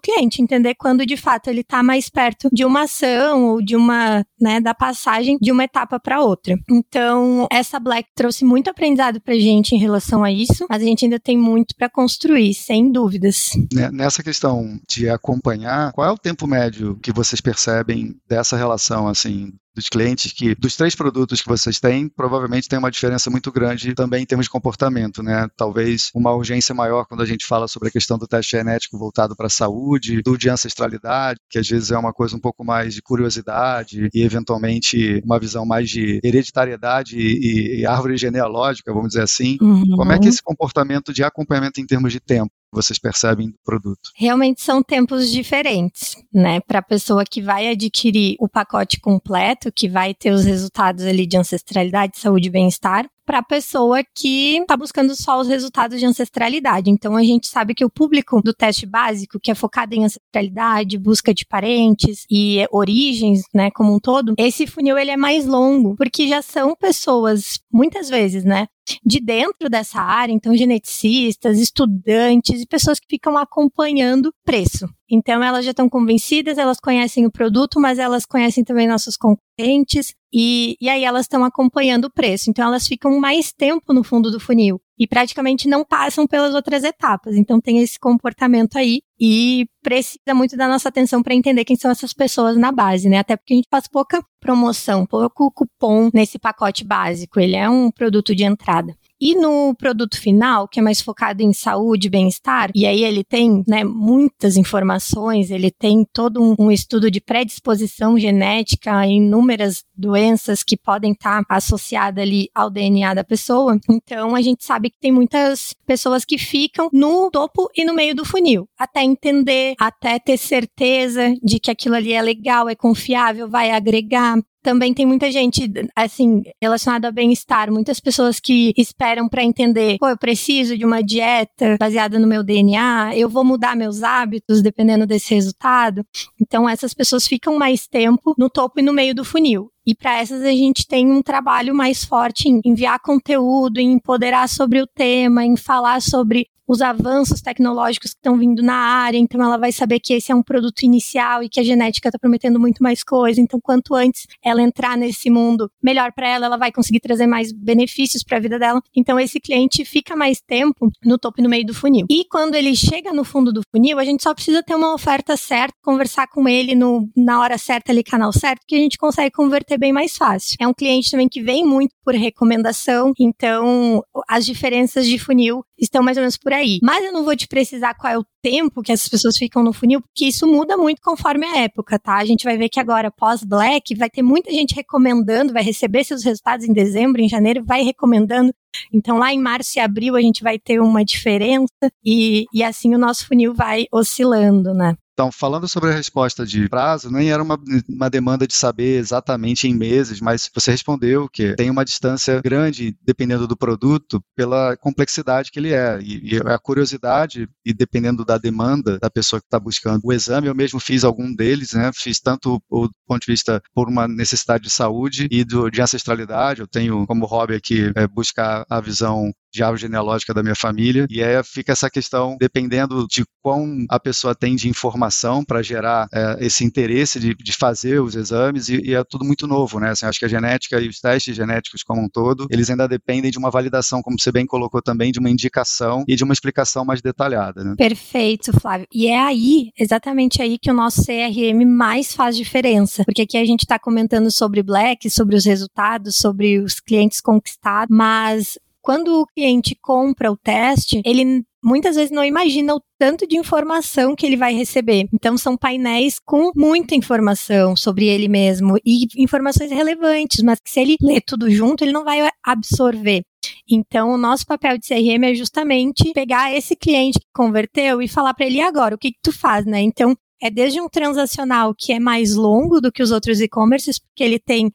cliente, 0.00 0.42
entender 0.42 0.74
quando 0.74 1.04
de 1.04 1.16
fato 1.16 1.48
ele 1.48 1.60
está 1.60 1.82
mais 1.82 2.08
perto 2.08 2.48
de 2.52 2.64
uma 2.64 2.82
ação 2.82 3.44
ou 3.44 3.62
de 3.62 3.76
uma, 3.76 4.24
né, 4.40 4.60
da 4.60 4.74
passagem 4.74 5.38
de 5.40 5.52
uma 5.52 5.64
etapa 5.64 5.98
para 6.00 6.20
outra. 6.20 6.56
Então, 6.70 7.46
essa 7.50 7.78
Black 7.78 8.08
trouxe 8.14 8.44
muito 8.44 8.70
aprendizado 8.70 9.20
pra 9.20 9.34
gente 9.34 9.74
em 9.74 9.78
relação 9.78 10.24
a 10.24 10.30
isso, 10.30 10.66
mas 10.68 10.82
a 10.82 10.84
gente 10.84 11.04
ainda 11.04 11.20
tem 11.20 11.36
muito 11.36 11.74
para 11.76 11.88
construir, 11.88 12.54
sem 12.54 12.90
dúvidas. 12.90 13.50
Né, 13.72 13.90
nessa 13.90 14.22
questão 14.22 14.78
de 14.88 15.08
acompanhar, 15.08 15.92
qual 15.92 16.08
é 16.08 16.12
o 16.12 16.18
tempo 16.18 16.46
médio 16.46 16.98
que 17.02 17.12
vocês 17.12 17.40
percebem 17.40 18.16
dessa 18.28 18.56
relação 18.56 19.08
assim 19.08 19.52
dos 19.76 19.88
clientes 19.90 20.32
que, 20.32 20.54
dos 20.54 20.74
três 20.74 20.94
produtos 20.94 21.42
que 21.42 21.48
vocês 21.48 21.78
têm, 21.78 22.08
provavelmente 22.08 22.66
tem 22.66 22.78
uma 22.78 22.90
diferença 22.90 23.30
muito 23.30 23.52
grande 23.52 23.94
também 23.94 24.22
em 24.22 24.26
termos 24.26 24.46
de 24.46 24.50
comportamento, 24.50 25.22
né? 25.22 25.46
Talvez 25.54 26.10
uma 26.14 26.32
urgência 26.32 26.74
maior 26.74 27.04
quando 27.04 27.22
a 27.22 27.26
gente 27.26 27.44
fala 27.44 27.68
sobre 27.68 27.88
a 27.88 27.92
questão 27.92 28.16
do 28.16 28.26
teste 28.26 28.56
genético 28.56 28.98
voltado 28.98 29.36
para 29.36 29.46
a 29.46 29.50
saúde, 29.50 30.22
do 30.22 30.38
de 30.38 30.48
ancestralidade, 30.48 31.38
que 31.50 31.58
às 31.58 31.68
vezes 31.68 31.90
é 31.90 31.98
uma 31.98 32.12
coisa 32.12 32.34
um 32.34 32.40
pouco 32.40 32.64
mais 32.64 32.94
de 32.94 33.02
curiosidade 33.02 34.08
e 34.14 34.22
eventualmente 34.22 35.20
uma 35.24 35.38
visão 35.38 35.66
mais 35.66 35.90
de 35.90 36.20
hereditariedade 36.24 37.18
e, 37.18 37.80
e 37.80 37.86
árvore 37.86 38.16
genealógica, 38.16 38.92
vamos 38.92 39.08
dizer 39.08 39.22
assim. 39.22 39.58
Uhum. 39.60 39.96
Como 39.96 40.12
é 40.12 40.18
que 40.18 40.28
esse 40.28 40.42
comportamento 40.42 41.12
de 41.12 41.22
acompanhamento 41.22 41.80
em 41.80 41.86
termos 41.86 42.12
de 42.12 42.20
tempo 42.20 42.50
vocês 42.76 42.98
percebem 42.98 43.48
do 43.48 43.58
produto? 43.64 44.10
Realmente 44.14 44.60
são 44.60 44.82
tempos 44.82 45.30
diferentes, 45.30 46.16
né? 46.32 46.60
Para 46.60 46.78
a 46.80 46.82
pessoa 46.82 47.24
que 47.24 47.40
vai 47.40 47.68
adquirir 47.68 48.36
o 48.38 48.48
pacote 48.48 49.00
completo, 49.00 49.72
que 49.72 49.88
vai 49.88 50.14
ter 50.14 50.30
os 50.30 50.44
resultados 50.44 51.04
ali 51.04 51.26
de 51.26 51.36
ancestralidade, 51.36 52.18
saúde 52.18 52.48
e 52.48 52.50
bem-estar, 52.50 53.06
para 53.26 53.38
a 53.38 53.42
pessoa 53.42 54.02
que 54.14 54.56
está 54.56 54.76
buscando 54.76 55.14
só 55.16 55.40
os 55.40 55.48
resultados 55.48 55.98
de 55.98 56.06
ancestralidade. 56.06 56.88
Então 56.88 57.16
a 57.16 57.24
gente 57.24 57.48
sabe 57.48 57.74
que 57.74 57.84
o 57.84 57.90
público 57.90 58.40
do 58.40 58.54
teste 58.54 58.86
básico, 58.86 59.40
que 59.40 59.50
é 59.50 59.54
focado 59.54 59.94
em 59.94 60.04
ancestralidade, 60.04 60.96
busca 60.96 61.34
de 61.34 61.44
parentes 61.44 62.24
e 62.30 62.64
origens, 62.70 63.42
né, 63.52 63.70
como 63.72 63.92
um 63.94 63.98
todo, 63.98 64.34
esse 64.38 64.66
funil 64.66 64.96
ele 64.96 65.10
é 65.10 65.16
mais 65.16 65.44
longo, 65.44 65.96
porque 65.96 66.28
já 66.28 66.40
são 66.40 66.76
pessoas 66.76 67.58
muitas 67.70 68.08
vezes, 68.08 68.44
né, 68.44 68.68
de 69.04 69.20
dentro 69.20 69.68
dessa 69.68 70.00
área, 70.00 70.32
então 70.32 70.56
geneticistas, 70.56 71.58
estudantes 71.58 72.62
e 72.62 72.66
pessoas 72.66 73.00
que 73.00 73.08
ficam 73.10 73.36
acompanhando 73.36 74.32
preço. 74.44 74.88
Então 75.10 75.42
elas 75.42 75.64
já 75.64 75.70
estão 75.70 75.88
convencidas, 75.88 76.58
elas 76.58 76.80
conhecem 76.80 77.26
o 77.26 77.30
produto, 77.30 77.80
mas 77.80 77.98
elas 77.98 78.26
conhecem 78.26 78.64
também 78.64 78.88
nossos 78.88 79.16
concorrentes 79.16 80.14
e, 80.32 80.76
e 80.80 80.88
aí 80.88 81.04
elas 81.04 81.22
estão 81.22 81.44
acompanhando 81.44 82.06
o 82.06 82.12
preço. 82.12 82.50
Então 82.50 82.66
elas 82.66 82.86
ficam 82.86 83.18
mais 83.18 83.52
tempo 83.52 83.92
no 83.92 84.02
fundo 84.02 84.30
do 84.30 84.40
funil 84.40 84.80
e 84.98 85.06
praticamente 85.06 85.68
não 85.68 85.84
passam 85.84 86.26
pelas 86.26 86.54
outras 86.54 86.82
etapas. 86.82 87.36
Então 87.36 87.60
tem 87.60 87.78
esse 87.78 87.98
comportamento 87.98 88.76
aí 88.76 89.00
e 89.18 89.66
precisa 89.82 90.34
muito 90.34 90.56
da 90.56 90.66
nossa 90.66 90.88
atenção 90.88 91.22
para 91.22 91.34
entender 91.34 91.64
quem 91.64 91.76
são 91.76 91.90
essas 91.90 92.12
pessoas 92.12 92.56
na 92.56 92.72
base, 92.72 93.08
né? 93.08 93.18
Até 93.18 93.36
porque 93.36 93.54
a 93.54 93.56
gente 93.56 93.68
faz 93.70 93.86
pouca 93.86 94.22
promoção, 94.40 95.06
pouco 95.06 95.50
cupom 95.52 96.10
nesse 96.12 96.38
pacote 96.38 96.84
básico. 96.84 97.38
Ele 97.38 97.56
é 97.56 97.68
um 97.68 97.90
produto 97.90 98.34
de 98.34 98.44
entrada. 98.44 98.94
E 99.20 99.34
no 99.34 99.74
produto 99.74 100.20
final, 100.20 100.68
que 100.68 100.78
é 100.78 100.82
mais 100.82 101.00
focado 101.00 101.42
em 101.42 101.52
saúde 101.52 102.06
e 102.06 102.10
bem-estar, 102.10 102.70
e 102.74 102.86
aí 102.86 103.02
ele 103.02 103.24
tem 103.24 103.62
né, 103.66 103.82
muitas 103.82 104.56
informações, 104.56 105.50
ele 105.50 105.70
tem 105.70 106.04
todo 106.12 106.42
um, 106.42 106.54
um 106.58 106.70
estudo 106.70 107.10
de 107.10 107.20
predisposição 107.20 108.18
genética 108.18 109.06
em 109.06 109.16
inúmeras 109.18 109.82
doenças 109.96 110.62
que 110.62 110.76
podem 110.76 111.12
estar 111.12 111.42
associadas 111.48 112.22
ali 112.22 112.48
ao 112.54 112.70
DNA 112.70 113.14
da 113.14 113.24
pessoa. 113.24 113.78
Então 113.88 114.34
a 114.34 114.42
gente 114.42 114.64
sabe 114.64 114.90
que 114.90 114.98
tem 115.00 115.12
muitas 115.12 115.74
pessoas 115.86 116.24
que 116.24 116.38
ficam 116.38 116.88
no 116.92 117.30
topo 117.30 117.70
e 117.74 117.84
no 117.84 117.94
meio 117.94 118.14
do 118.14 118.24
funil, 118.24 118.68
até 118.78 119.02
entender, 119.02 119.74
até 119.78 120.18
ter 120.18 120.36
certeza 120.36 121.34
de 121.42 121.58
que 121.58 121.70
aquilo 121.70 121.94
ali 121.94 122.12
é 122.12 122.20
legal, 122.20 122.68
é 122.68 122.74
confiável, 122.74 123.48
vai 123.48 123.70
agregar 123.70 124.36
também 124.66 124.92
tem 124.92 125.06
muita 125.06 125.30
gente, 125.30 125.70
assim, 125.94 126.42
relacionada 126.60 127.06
ao 127.06 127.12
bem-estar, 127.12 127.70
muitas 127.70 128.00
pessoas 128.00 128.40
que 128.40 128.74
esperam 128.76 129.28
para 129.28 129.44
entender, 129.44 129.96
pô, 129.96 130.08
eu 130.08 130.18
preciso 130.18 130.76
de 130.76 130.84
uma 130.84 131.04
dieta 131.04 131.76
baseada 131.78 132.18
no 132.18 132.26
meu 132.26 132.42
DNA, 132.42 133.16
eu 133.16 133.28
vou 133.28 133.44
mudar 133.44 133.76
meus 133.76 134.02
hábitos 134.02 134.60
dependendo 134.62 135.06
desse 135.06 135.32
resultado. 135.32 136.04
Então, 136.42 136.68
essas 136.68 136.92
pessoas 136.92 137.28
ficam 137.28 137.56
mais 137.56 137.86
tempo 137.86 138.34
no 138.36 138.50
topo 138.50 138.80
e 138.80 138.82
no 138.82 138.92
meio 138.92 139.14
do 139.14 139.24
funil. 139.24 139.70
E 139.86 139.94
para 139.94 140.18
essas 140.18 140.42
a 140.42 140.50
gente 140.50 140.84
tem 140.84 141.08
um 141.12 141.22
trabalho 141.22 141.72
mais 141.72 142.04
forte 142.04 142.48
em 142.48 142.60
enviar 142.64 142.98
conteúdo, 142.98 143.78
em 143.78 143.92
empoderar 143.92 144.48
sobre 144.48 144.82
o 144.82 144.86
tema, 144.88 145.44
em 145.44 145.56
falar 145.56 146.02
sobre 146.02 146.48
os 146.66 146.82
avanços 146.82 147.40
tecnológicos 147.40 148.10
que 148.10 148.18
estão 148.18 148.36
vindo 148.36 148.62
na 148.62 148.74
área, 148.74 149.18
então 149.18 149.42
ela 149.42 149.56
vai 149.56 149.72
saber 149.72 150.00
que 150.00 150.14
esse 150.14 150.32
é 150.32 150.34
um 150.34 150.42
produto 150.42 150.82
inicial 150.82 151.42
e 151.42 151.48
que 151.48 151.60
a 151.60 151.62
genética 151.62 152.08
está 152.08 152.18
prometendo 152.18 152.58
muito 152.58 152.82
mais 152.82 153.02
coisa. 153.02 153.40
Então, 153.40 153.60
quanto 153.60 153.94
antes 153.94 154.26
ela 154.42 154.62
entrar 154.62 154.96
nesse 154.96 155.30
mundo, 155.30 155.70
melhor 155.82 156.12
para 156.12 156.28
ela, 156.28 156.46
ela 156.46 156.56
vai 156.56 156.72
conseguir 156.72 157.00
trazer 157.00 157.26
mais 157.26 157.52
benefícios 157.52 158.22
para 158.22 158.38
a 158.38 158.40
vida 158.40 158.58
dela. 158.58 158.80
Então, 158.94 159.18
esse 159.18 159.38
cliente 159.40 159.84
fica 159.84 160.16
mais 160.16 160.40
tempo 160.40 160.90
no 161.04 161.18
topo 161.18 161.40
e 161.40 161.42
no 161.42 161.48
meio 161.48 161.66
do 161.66 161.74
funil. 161.74 162.06
E 162.10 162.24
quando 162.24 162.54
ele 162.54 162.74
chega 162.74 163.12
no 163.12 163.24
fundo 163.24 163.52
do 163.52 163.62
funil, 163.70 163.98
a 163.98 164.04
gente 164.04 164.22
só 164.22 164.34
precisa 164.34 164.62
ter 164.62 164.74
uma 164.74 164.94
oferta 164.94 165.36
certa, 165.36 165.74
conversar 165.82 166.26
com 166.28 166.48
ele 166.48 166.74
no, 166.74 167.08
na 167.16 167.40
hora 167.40 167.58
certa, 167.58 167.92
ali, 167.92 168.02
canal 168.02 168.32
certo, 168.32 168.62
que 168.66 168.74
a 168.74 168.78
gente 168.78 168.98
consegue 168.98 169.30
converter 169.30 169.78
bem 169.78 169.92
mais 169.92 170.16
fácil. 170.16 170.56
É 170.60 170.66
um 170.66 170.74
cliente 170.74 171.10
também 171.10 171.28
que 171.28 171.42
vem 171.42 171.64
muito 171.64 171.94
por 172.04 172.14
recomendação, 172.14 173.12
então 173.18 174.02
as 174.28 174.44
diferenças 174.44 175.06
de 175.06 175.18
funil 175.18 175.64
estão 175.78 176.02
mais 176.02 176.16
ou 176.16 176.22
menos 176.22 176.36
por 176.36 176.52
aí. 176.56 176.78
Mas 176.82 177.04
eu 177.04 177.12
não 177.12 177.24
vou 177.24 177.36
te 177.36 177.46
precisar 177.46 177.94
qual 177.94 178.12
é 178.12 178.18
o 178.18 178.24
tempo 178.42 178.82
que 178.82 178.92
essas 178.92 179.08
pessoas 179.08 179.36
ficam 179.36 179.62
no 179.62 179.72
funil, 179.72 180.00
porque 180.00 180.26
isso 180.26 180.46
muda 180.46 180.76
muito 180.76 181.00
conforme 181.02 181.46
a 181.46 181.58
época, 181.58 181.98
tá? 181.98 182.16
A 182.16 182.24
gente 182.24 182.44
vai 182.44 182.56
ver 182.56 182.68
que 182.68 182.80
agora, 182.80 183.10
pós-Black, 183.10 183.94
vai 183.94 184.10
ter 184.10 184.22
muita 184.22 184.52
gente 184.52 184.74
recomendando, 184.74 185.52
vai 185.52 185.62
receber 185.62 186.04
seus 186.04 186.24
resultados 186.24 186.66
em 186.66 186.72
dezembro, 186.72 187.20
em 187.20 187.28
janeiro, 187.28 187.64
vai 187.64 187.82
recomendando. 187.82 188.52
Então, 188.92 189.18
lá 189.18 189.32
em 189.32 189.40
março 189.40 189.78
e 189.78 189.80
abril, 189.80 190.16
a 190.16 190.20
gente 190.20 190.42
vai 190.42 190.58
ter 190.58 190.80
uma 190.80 191.04
diferença 191.04 191.90
e, 192.04 192.44
e 192.52 192.62
assim 192.62 192.94
o 192.94 192.98
nosso 192.98 193.26
funil 193.26 193.54
vai 193.54 193.86
oscilando, 193.92 194.74
né? 194.74 194.96
Então, 195.16 195.32
falando 195.32 195.66
sobre 195.66 195.88
a 195.88 195.94
resposta 195.94 196.44
de 196.44 196.68
prazo, 196.68 197.10
nem 197.10 197.32
era 197.32 197.42
uma, 197.42 197.58
uma 197.88 198.10
demanda 198.10 198.46
de 198.46 198.52
saber 198.52 198.98
exatamente 198.98 199.66
em 199.66 199.74
meses, 199.74 200.20
mas 200.20 200.50
você 200.54 200.70
respondeu 200.70 201.26
que 201.26 201.54
tem 201.54 201.70
uma 201.70 201.86
distância 201.86 202.42
grande, 202.42 202.94
dependendo 203.02 203.48
do 203.48 203.56
produto, 203.56 204.22
pela 204.36 204.76
complexidade 204.76 205.50
que 205.50 205.58
ele 205.58 205.72
é. 205.72 205.98
E, 206.02 206.34
e 206.34 206.36
a 206.44 206.58
curiosidade, 206.58 207.48
e 207.64 207.72
dependendo 207.72 208.26
da 208.26 208.36
demanda 208.36 208.98
da 208.98 209.08
pessoa 209.08 209.40
que 209.40 209.46
está 209.46 209.58
buscando 209.58 210.02
o 210.04 210.12
exame, 210.12 210.48
eu 210.48 210.54
mesmo 210.54 210.78
fiz 210.78 211.02
algum 211.02 211.34
deles, 211.34 211.72
né? 211.72 211.90
Fiz 211.94 212.20
tanto 212.20 212.60
do 212.70 212.90
ponto 213.06 213.24
de 213.24 213.32
vista 213.32 213.62
por 213.74 213.88
uma 213.88 214.06
necessidade 214.06 214.64
de 214.64 214.70
saúde 214.70 215.28
e 215.30 215.44
do, 215.44 215.70
de 215.70 215.80
ancestralidade. 215.80 216.60
Eu 216.60 216.68
tenho 216.68 217.06
como 217.06 217.24
hobby 217.24 217.54
aqui 217.54 217.90
é, 217.94 218.06
buscar 218.06 218.66
a 218.68 218.82
visão 218.82 219.32
de 219.56 219.62
árvore 219.62 219.80
genealógica 219.80 220.34
da 220.34 220.42
minha 220.42 220.54
família. 220.54 221.06
E 221.10 221.22
aí 221.22 221.42
fica 221.42 221.72
essa 221.72 221.90
questão, 221.90 222.36
dependendo 222.38 223.06
de 223.08 223.24
quão 223.42 223.84
a 223.88 223.98
pessoa 223.98 224.34
tem 224.34 224.54
de 224.54 224.68
informação 224.68 225.42
para 225.44 225.62
gerar 225.62 226.06
é, 226.12 226.36
esse 226.40 226.64
interesse 226.64 227.18
de, 227.18 227.34
de, 227.34 227.52
fazer 227.52 228.00
os 228.00 228.14
exames, 228.14 228.68
e, 228.68 228.90
e, 228.90 228.94
é 228.94 229.02
tudo 229.02 229.24
muito 229.24 229.46
novo, 229.46 229.80
né? 229.80 229.90
Assim, 229.90 230.04
acho 230.04 230.18
que 230.18 230.24
a 230.24 230.28
genética 230.28 230.78
e 230.80 230.88
os 230.88 231.00
testes 231.00 231.34
genéticos 231.34 231.82
como 231.82 232.02
um 232.02 232.08
todo, 232.08 232.46
eles 232.50 232.68
ainda 232.68 232.86
dependem 232.86 233.30
de 233.30 233.38
uma 233.38 233.50
validação, 233.50 234.02
como 234.02 234.20
você 234.20 234.30
bem 234.30 234.44
colocou 234.44 234.82
também, 234.82 235.10
de 235.10 235.18
uma 235.18 235.30
indicação 235.30 236.04
e 236.06 236.14
de 236.14 236.22
uma 236.22 236.34
explicação 236.34 236.84
mais 236.84 237.00
detalhada. 237.00 237.64
Né? 237.64 237.74
Perfeito, 237.78 238.52
Flávio. 238.60 238.86
E 238.92 239.06
é 239.06 239.18
aí, 239.18 239.70
exatamente 239.78 240.42
aí, 240.42 240.58
que 240.58 240.70
o 240.70 240.74
nosso 240.74 241.02
CRM 241.04 241.64
mais 241.64 242.12
faz 242.12 242.36
diferença. 242.36 243.04
Porque 243.04 243.22
aqui 243.22 243.38
a 243.38 243.44
gente 243.44 243.60
está 243.60 243.78
comentando 243.78 244.30
sobre 244.30 244.62
Black, 244.62 245.08
sobre 245.08 245.36
os 245.36 245.44
resultados, 245.44 246.16
sobre 246.16 246.58
os 246.58 246.78
clientes 246.80 247.20
conquistados, 247.20 247.96
mas 247.96 248.58
quando 248.86 249.20
o 249.20 249.26
cliente 249.26 249.76
compra 249.82 250.30
o 250.30 250.36
teste, 250.36 251.02
ele 251.04 251.42
muitas 251.60 251.96
vezes 251.96 252.12
não 252.12 252.24
imagina 252.24 252.72
o 252.72 252.80
tanto 252.96 253.26
de 253.26 253.36
informação 253.36 254.14
que 254.14 254.24
ele 254.24 254.36
vai 254.36 254.54
receber. 254.54 255.08
Então, 255.12 255.36
são 255.36 255.56
painéis 255.56 256.20
com 256.24 256.52
muita 256.54 256.94
informação 256.94 257.74
sobre 257.74 258.06
ele 258.06 258.28
mesmo 258.28 258.78
e 258.86 259.08
informações 259.16 259.72
relevantes, 259.72 260.40
mas 260.40 260.60
que 260.60 260.70
se 260.70 260.78
ele 260.78 260.96
lê 261.02 261.20
tudo 261.20 261.50
junto, 261.50 261.82
ele 261.82 261.90
não 261.90 262.04
vai 262.04 262.30
absorver. 262.44 263.22
Então, 263.68 264.10
o 264.10 264.16
nosso 264.16 264.46
papel 264.46 264.78
de 264.78 264.86
CRM 264.86 265.24
é 265.24 265.34
justamente 265.34 266.12
pegar 266.12 266.54
esse 266.54 266.76
cliente 266.76 267.18
que 267.18 267.26
converteu 267.34 268.00
e 268.00 268.06
falar 268.06 268.34
para 268.34 268.46
ele 268.46 268.60
agora 268.60 268.94
o 268.94 268.98
que, 268.98 269.10
que 269.10 269.18
tu 269.20 269.32
faz, 269.32 269.66
né? 269.66 269.80
Então, 269.80 270.14
é 270.40 270.48
desde 270.48 270.80
um 270.80 270.88
transacional 270.88 271.74
que 271.76 271.92
é 271.92 271.98
mais 271.98 272.36
longo 272.36 272.80
do 272.80 272.92
que 272.92 273.02
os 273.02 273.10
outros 273.10 273.40
e-commerces, 273.40 273.98
porque 273.98 274.22
ele 274.22 274.38
tem 274.38 274.70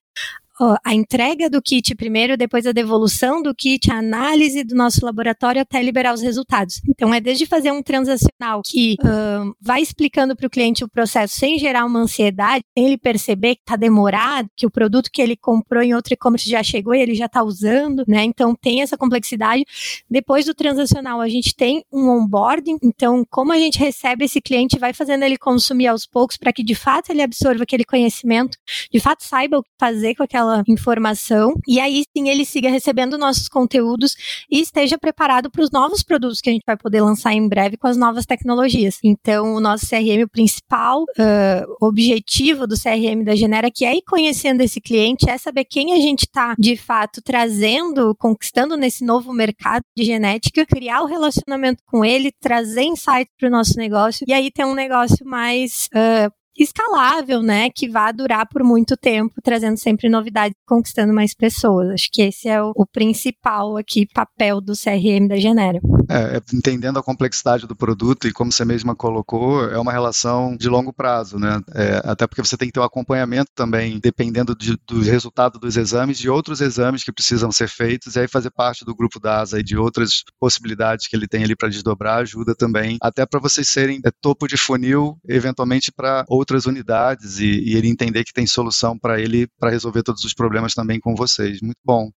a 0.84 0.93
entrega 0.93 1.50
do 1.50 1.62
kit 1.62 1.95
primeiro, 1.95 2.38
depois 2.38 2.65
a 2.65 2.71
devolução 2.71 3.41
do 3.41 3.54
kit, 3.54 3.91
a 3.91 3.97
análise 3.97 4.63
do 4.63 4.76
nosso 4.76 5.06
laboratório 5.06 5.62
até 5.62 5.82
liberar 5.82 6.13
os 6.13 6.21
resultados. 6.21 6.82
Então, 6.88 7.13
é 7.13 7.19
desde 7.19 7.45
fazer 7.45 7.71
um 7.71 7.82
transacional 7.82 8.62
que 8.65 8.95
uh, 9.02 9.56
vai 9.60 9.82
explicando 9.82 10.36
para 10.36 10.47
o 10.47 10.50
cliente 10.50 10.84
o 10.84 10.89
processo 10.89 11.38
sem 11.38 11.58
gerar 11.58 11.86
uma 11.86 12.00
ansiedade, 12.00 12.63
sem 12.78 12.86
ele 12.86 12.97
perceber 12.97 13.56
que 13.56 13.62
está 13.62 13.76
demorado, 13.76 14.50
que 14.56 14.65
o 14.65 14.71
produto 14.71 15.10
que 15.12 15.21
ele 15.21 15.36
comprou 15.36 15.82
em 15.82 15.93
outro 15.93 16.13
e-commerce 16.13 16.50
já 16.50 16.62
chegou 16.62 16.93
e 16.93 17.02
ele 17.02 17.15
já 17.15 17.26
está 17.26 17.43
usando, 17.43 18.04
né? 18.08 18.24
Então, 18.24 18.56
tem 18.56 18.82
essa 18.82 18.97
complexidade. 18.97 19.63
Depois 20.10 20.45
do 20.45 20.54
transacional, 20.54 21.21
a 21.21 21.30
gente 21.30 21.56
tem 21.56 21.84
um 21.91 22.10
onboarding. 22.10 22.78
Então, 22.84 23.26
como 23.30 23.52
a 23.52 23.58
gente 23.58 23.80
recebe 23.80 24.26
esse 24.26 24.41
cliente, 24.41 24.78
vai 24.78 24.93
fazendo 24.93 25.24
ele 25.24 25.38
consumir 25.38 25.88
aos 25.88 26.06
poucos 26.06 26.38
para 26.38 26.54
que 26.54 26.63
de 26.63 26.76
fato 26.76 27.10
ele 27.10 27.21
absorva 27.21 27.63
aquele 27.63 27.84
conhecimento, 27.84 28.58
de 28.91 29.00
fato 29.00 29.24
saiba 29.24 29.58
o 29.58 29.63
que 29.63 29.69
fazer 29.80 30.15
com 30.15 30.24
aquela 30.24 30.50
aquela 30.51 30.63
informação 30.67 31.53
e 31.67 31.79
aí 31.79 32.03
sim 32.15 32.29
ele 32.29 32.45
siga 32.45 32.69
recebendo 32.69 33.17
nossos 33.17 33.47
conteúdos 33.47 34.15
e 34.49 34.59
esteja 34.59 34.97
preparado 34.97 35.49
para 35.49 35.63
os 35.63 35.71
novos 35.71 36.03
produtos 36.03 36.41
que 36.41 36.49
a 36.49 36.53
gente 36.53 36.63
vai 36.65 36.77
poder 36.77 37.01
lançar 37.01 37.33
em 37.33 37.47
breve 37.47 37.77
com 37.77 37.87
as 37.87 37.97
novas 37.97 38.25
tecnologias. 38.25 38.99
Então, 39.03 39.55
o 39.55 39.59
nosso 39.59 39.87
CRM, 39.87 40.23
o 40.23 40.29
principal 40.29 41.03
uh, 41.03 41.75
objetivo 41.81 42.67
do 42.67 42.75
CRM 42.75 43.23
da 43.23 43.35
Genera, 43.35 43.71
que 43.73 43.85
é 43.85 43.95
ir 43.95 44.03
conhecendo 44.03 44.61
esse 44.61 44.81
cliente, 44.81 45.29
é 45.29 45.37
saber 45.37 45.65
quem 45.65 45.93
a 45.93 45.97
gente 45.97 46.21
está 46.21 46.55
de 46.57 46.75
fato 46.75 47.21
trazendo, 47.23 48.15
conquistando 48.15 48.75
nesse 48.75 49.05
novo 49.05 49.33
mercado 49.33 49.83
de 49.95 50.03
genética, 50.03 50.65
criar 50.65 51.01
o 51.01 51.05
relacionamento 51.05 51.83
com 51.85 52.03
ele, 52.03 52.31
trazer 52.39 52.83
insights 52.83 53.33
para 53.39 53.47
o 53.47 53.51
nosso 53.51 53.77
negócio 53.77 54.25
e 54.27 54.33
aí 54.33 54.51
ter 54.51 54.65
um 54.65 54.73
negócio 54.73 55.25
mais 55.25 55.87
uh, 55.93 56.40
escalável, 56.57 57.41
né, 57.41 57.69
que 57.69 57.89
vá 57.89 58.11
durar 58.11 58.47
por 58.47 58.63
muito 58.63 58.95
tempo, 58.97 59.41
trazendo 59.43 59.77
sempre 59.77 60.09
novidades, 60.09 60.55
conquistando 60.65 61.13
mais 61.13 61.33
pessoas. 61.33 61.89
Acho 61.89 62.09
que 62.11 62.21
esse 62.21 62.47
é 62.47 62.61
o, 62.61 62.71
o 62.75 62.85
principal 62.85 63.77
aqui 63.77 64.05
papel 64.13 64.61
do 64.61 64.73
CRM 64.73 65.27
da 65.27 65.37
Genera. 65.37 65.79
É, 66.12 66.38
é, 66.38 66.41
entendendo 66.54 67.00
a 67.00 67.04
complexidade 67.04 67.65
do 67.65 67.74
produto 67.74 68.28
e 68.28 68.34
como 68.34 68.52
você 68.52 68.65
mesma 68.65 68.93
colocou, 68.93 69.63
é 69.69 69.80
uma 69.80 69.93
relação 69.93 70.58
de 70.58 70.67
longo 70.67 70.91
prazo, 70.91 71.39
né? 71.39 71.62
É, 71.74 72.02
até 72.04 72.28
porque 72.28 72.43
você 72.43 72.58
tem 72.58 72.67
que 72.67 72.74
ter 72.74 72.82
um 72.82 72.84
acompanhamento 72.84 73.50
também, 73.56 73.97
dependendo 73.97 74.54
de, 74.54 74.78
do 74.86 75.02
resultado 75.02 75.58
dos 75.58 75.78
exames, 75.78 76.17
de 76.17 76.30
outros 76.30 76.60
exames 76.60 77.04
que 77.04 77.13
precisam 77.13 77.50
ser 77.50 77.69
feitos, 77.69 78.15
e 78.15 78.19
aí 78.19 78.28
fazer 78.28 78.52
parte 78.52 78.84
do 78.84 78.93
grupo 78.93 79.21
da 79.21 79.39
ASA 79.39 79.60
e 79.60 79.63
de 79.63 79.78
outras 79.78 80.24
possibilidades 80.38 81.08
que 81.08 81.15
ele 81.15 81.28
tem 81.28 81.45
ali 81.45 81.56
para 81.56 81.69
desdobrar 81.69 82.17
ajuda 82.17 82.54
também, 82.54 82.97
até 83.02 83.26
para 83.26 83.39
vocês 83.39 83.69
serem 83.69 84.02
é, 84.06 84.12
topo 84.21 84.47
de 84.47 84.58
funil, 84.58 85.17
eventualmente 85.26 85.93
para 85.93 86.26
outras 86.28 86.65
unidades 86.65 87.39
e, 87.39 87.45
e 87.45 87.76
ele 87.78 87.88
entender 87.88 88.26
que 88.26 88.34
tem 88.34 88.45
solução 88.45 89.00
para 89.00 89.21
ele 89.21 89.47
para 89.58 89.69
resolver 89.69 90.04
todos 90.04 90.26
os 90.26 90.34
problemas 90.34 90.74
também 90.74 91.00
com 91.00 91.15
vocês. 91.15 91.62
Muito 91.62 91.80
bom. 91.86 92.12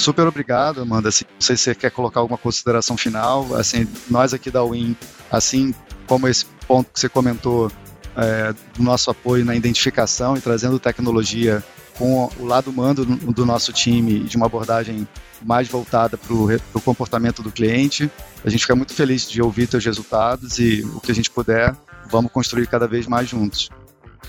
Super 0.00 0.26
obrigado, 0.26 0.80
Amanda. 0.80 1.10
Assim, 1.10 1.26
não 1.28 1.40
sei 1.40 1.56
se 1.58 1.64
você 1.64 1.74
quer 1.74 1.90
colocar 1.90 2.20
alguma 2.20 2.38
consideração 2.38 2.96
final. 2.96 3.54
Assim, 3.54 3.86
nós 4.08 4.32
aqui 4.32 4.50
da 4.50 4.64
Win, 4.64 4.96
assim 5.30 5.74
como 6.06 6.26
esse 6.26 6.46
ponto 6.66 6.90
que 6.90 6.98
você 6.98 7.08
comentou 7.08 7.70
é, 8.16 8.54
do 8.74 8.82
nosso 8.82 9.10
apoio 9.10 9.44
na 9.44 9.54
identificação 9.54 10.36
e 10.36 10.40
trazendo 10.40 10.78
tecnologia 10.78 11.62
com 11.98 12.30
o 12.38 12.46
lado 12.46 12.70
humano 12.70 13.04
do, 13.04 13.44
nosso 13.44 13.74
time 13.74 14.20
de 14.20 14.38
uma 14.38 14.46
abordagem 14.46 15.06
mais 15.42 15.68
voltada 15.68 16.16
para 16.16 16.32
o 16.34 16.80
comportamento 16.82 17.42
do 17.42 17.52
cliente. 17.52 18.10
A 18.42 18.48
gente 18.48 18.62
fica 18.62 18.74
muito 18.74 18.94
feliz 18.94 19.28
de 19.28 19.42
ouvir 19.42 19.68
seus 19.68 19.84
resultados 19.84 20.58
e 20.58 20.82
o 20.94 21.00
que 21.00 21.12
a 21.12 21.14
gente 21.14 21.30
puder, 21.30 21.76
vamos 22.08 22.32
construir 22.32 22.66
cada 22.68 22.88
vez 22.88 23.06
mais 23.06 23.28
juntos. 23.28 23.68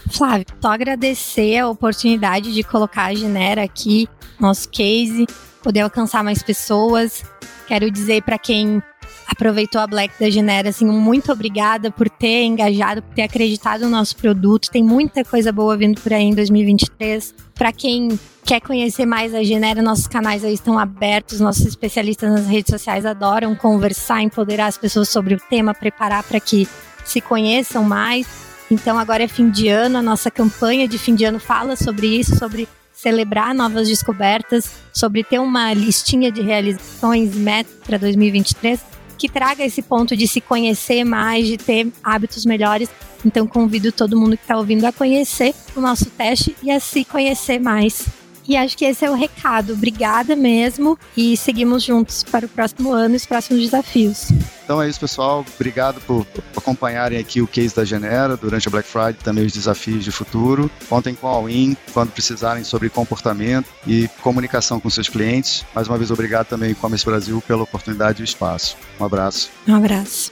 Flávio, 0.09 0.45
só 0.61 0.73
agradecer 0.73 1.59
a 1.59 1.69
oportunidade 1.69 2.53
de 2.53 2.61
colocar 2.61 3.05
a 3.05 3.15
Genera 3.15 3.63
aqui, 3.63 4.05
nosso 4.37 4.67
case, 4.67 5.25
poder 5.61 5.81
alcançar 5.81 6.23
mais 6.23 6.41
pessoas. 6.43 7.23
Quero 7.67 7.89
dizer 7.89 8.23
para 8.23 8.37
quem 8.37 8.81
aproveitou 9.27 9.79
a 9.79 9.87
Black 9.87 10.13
da 10.19 10.29
Genera, 10.29 10.69
assim, 10.69 10.85
muito 10.85 11.31
obrigada 11.31 11.89
por 11.89 12.09
ter 12.09 12.43
engajado, 12.43 13.01
por 13.01 13.13
ter 13.13 13.23
acreditado 13.23 13.81
no 13.81 13.89
nosso 13.89 14.15
produto. 14.17 14.69
Tem 14.69 14.83
muita 14.83 15.23
coisa 15.23 15.51
boa 15.51 15.77
vindo 15.77 16.01
por 16.01 16.11
aí 16.11 16.25
em 16.25 16.35
2023. 16.35 17.33
Para 17.55 17.71
quem 17.71 18.19
quer 18.43 18.59
conhecer 18.59 19.05
mais 19.05 19.33
a 19.33 19.41
Genera, 19.41 19.81
nossos 19.81 20.07
canais 20.07 20.43
aí 20.43 20.53
estão 20.53 20.77
abertos, 20.77 21.39
nossos 21.39 21.65
especialistas 21.65 22.29
nas 22.29 22.47
redes 22.47 22.71
sociais 22.71 23.05
adoram 23.05 23.55
conversar, 23.55 24.21
empoderar 24.21 24.67
as 24.67 24.77
pessoas 24.77 25.07
sobre 25.07 25.35
o 25.35 25.39
tema, 25.49 25.73
preparar 25.73 26.23
para 26.23 26.39
que 26.39 26.67
se 27.05 27.21
conheçam 27.21 27.83
mais. 27.83 28.27
Então 28.69 28.97
agora 28.97 29.23
é 29.23 29.27
fim 29.27 29.49
de 29.49 29.67
ano, 29.69 29.97
a 29.97 30.01
nossa 30.01 30.29
campanha 30.29 30.87
de 30.87 30.97
fim 30.97 31.15
de 31.15 31.25
ano 31.25 31.39
fala 31.39 31.75
sobre 31.75 32.07
isso, 32.07 32.37
sobre 32.37 32.67
celebrar 33.01 33.55
novas 33.55 33.87
descobertas, 33.87 34.71
sobre 34.93 35.23
ter 35.23 35.39
uma 35.39 35.73
listinha 35.73 36.31
de 36.31 36.41
realizações, 36.41 37.35
metas 37.35 37.73
para 37.83 37.97
2023, 37.97 38.79
que 39.17 39.27
traga 39.27 39.63
esse 39.63 39.81
ponto 39.81 40.15
de 40.15 40.27
se 40.27 40.39
conhecer 40.39 41.03
mais, 41.03 41.47
de 41.47 41.57
ter 41.57 41.91
hábitos 42.03 42.45
melhores. 42.45 42.89
Então 43.25 43.47
convido 43.47 43.91
todo 43.91 44.19
mundo 44.19 44.37
que 44.37 44.43
está 44.43 44.57
ouvindo 44.57 44.85
a 44.85 44.91
conhecer 44.91 45.53
o 45.75 45.81
nosso 45.81 46.05
teste 46.11 46.55
e 46.61 46.71
a 46.71 46.79
se 46.79 47.03
conhecer 47.03 47.59
mais 47.59 48.20
E 48.47 48.57
acho 48.57 48.77
que 48.77 48.85
esse 48.85 49.05
é 49.05 49.09
o 49.09 49.15
recado. 49.15 49.73
Obrigada 49.73 50.35
mesmo 50.35 50.97
e 51.15 51.37
seguimos 51.37 51.83
juntos 51.83 52.23
para 52.23 52.45
o 52.45 52.49
próximo 52.49 52.91
ano 52.91 53.15
e 53.15 53.17
os 53.17 53.25
próximos 53.25 53.61
desafios. 53.61 54.31
Então 54.63 54.81
é 54.81 54.87
isso, 54.87 54.99
pessoal. 54.99 55.45
Obrigado 55.55 55.99
por 56.01 56.25
acompanharem 56.55 57.19
aqui 57.19 57.41
o 57.41 57.47
case 57.47 57.75
da 57.75 57.83
Genera 57.83 58.37
durante 58.37 58.67
a 58.67 58.71
Black 58.71 58.87
Friday, 58.87 59.15
também 59.23 59.45
os 59.45 59.53
desafios 59.53 60.03
de 60.03 60.11
futuro. 60.11 60.71
Contem 60.87 61.13
com 61.13 61.27
a 61.27 61.31
All-in 61.31 61.75
quando 61.93 62.11
precisarem 62.11 62.63
sobre 62.63 62.89
comportamento 62.89 63.67
e 63.85 64.07
comunicação 64.21 64.79
com 64.79 64.89
seus 64.89 65.09
clientes. 65.09 65.65
Mais 65.75 65.87
uma 65.87 65.97
vez, 65.97 66.09
obrigado 66.11 66.47
também, 66.47 66.71
E-Commerce 66.71 67.05
Brasil, 67.05 67.41
pela 67.45 67.63
oportunidade 67.63 68.21
e 68.21 68.23
o 68.23 68.25
espaço. 68.25 68.77
Um 68.99 69.05
abraço. 69.05 69.49
Um 69.67 69.75
abraço. 69.75 70.31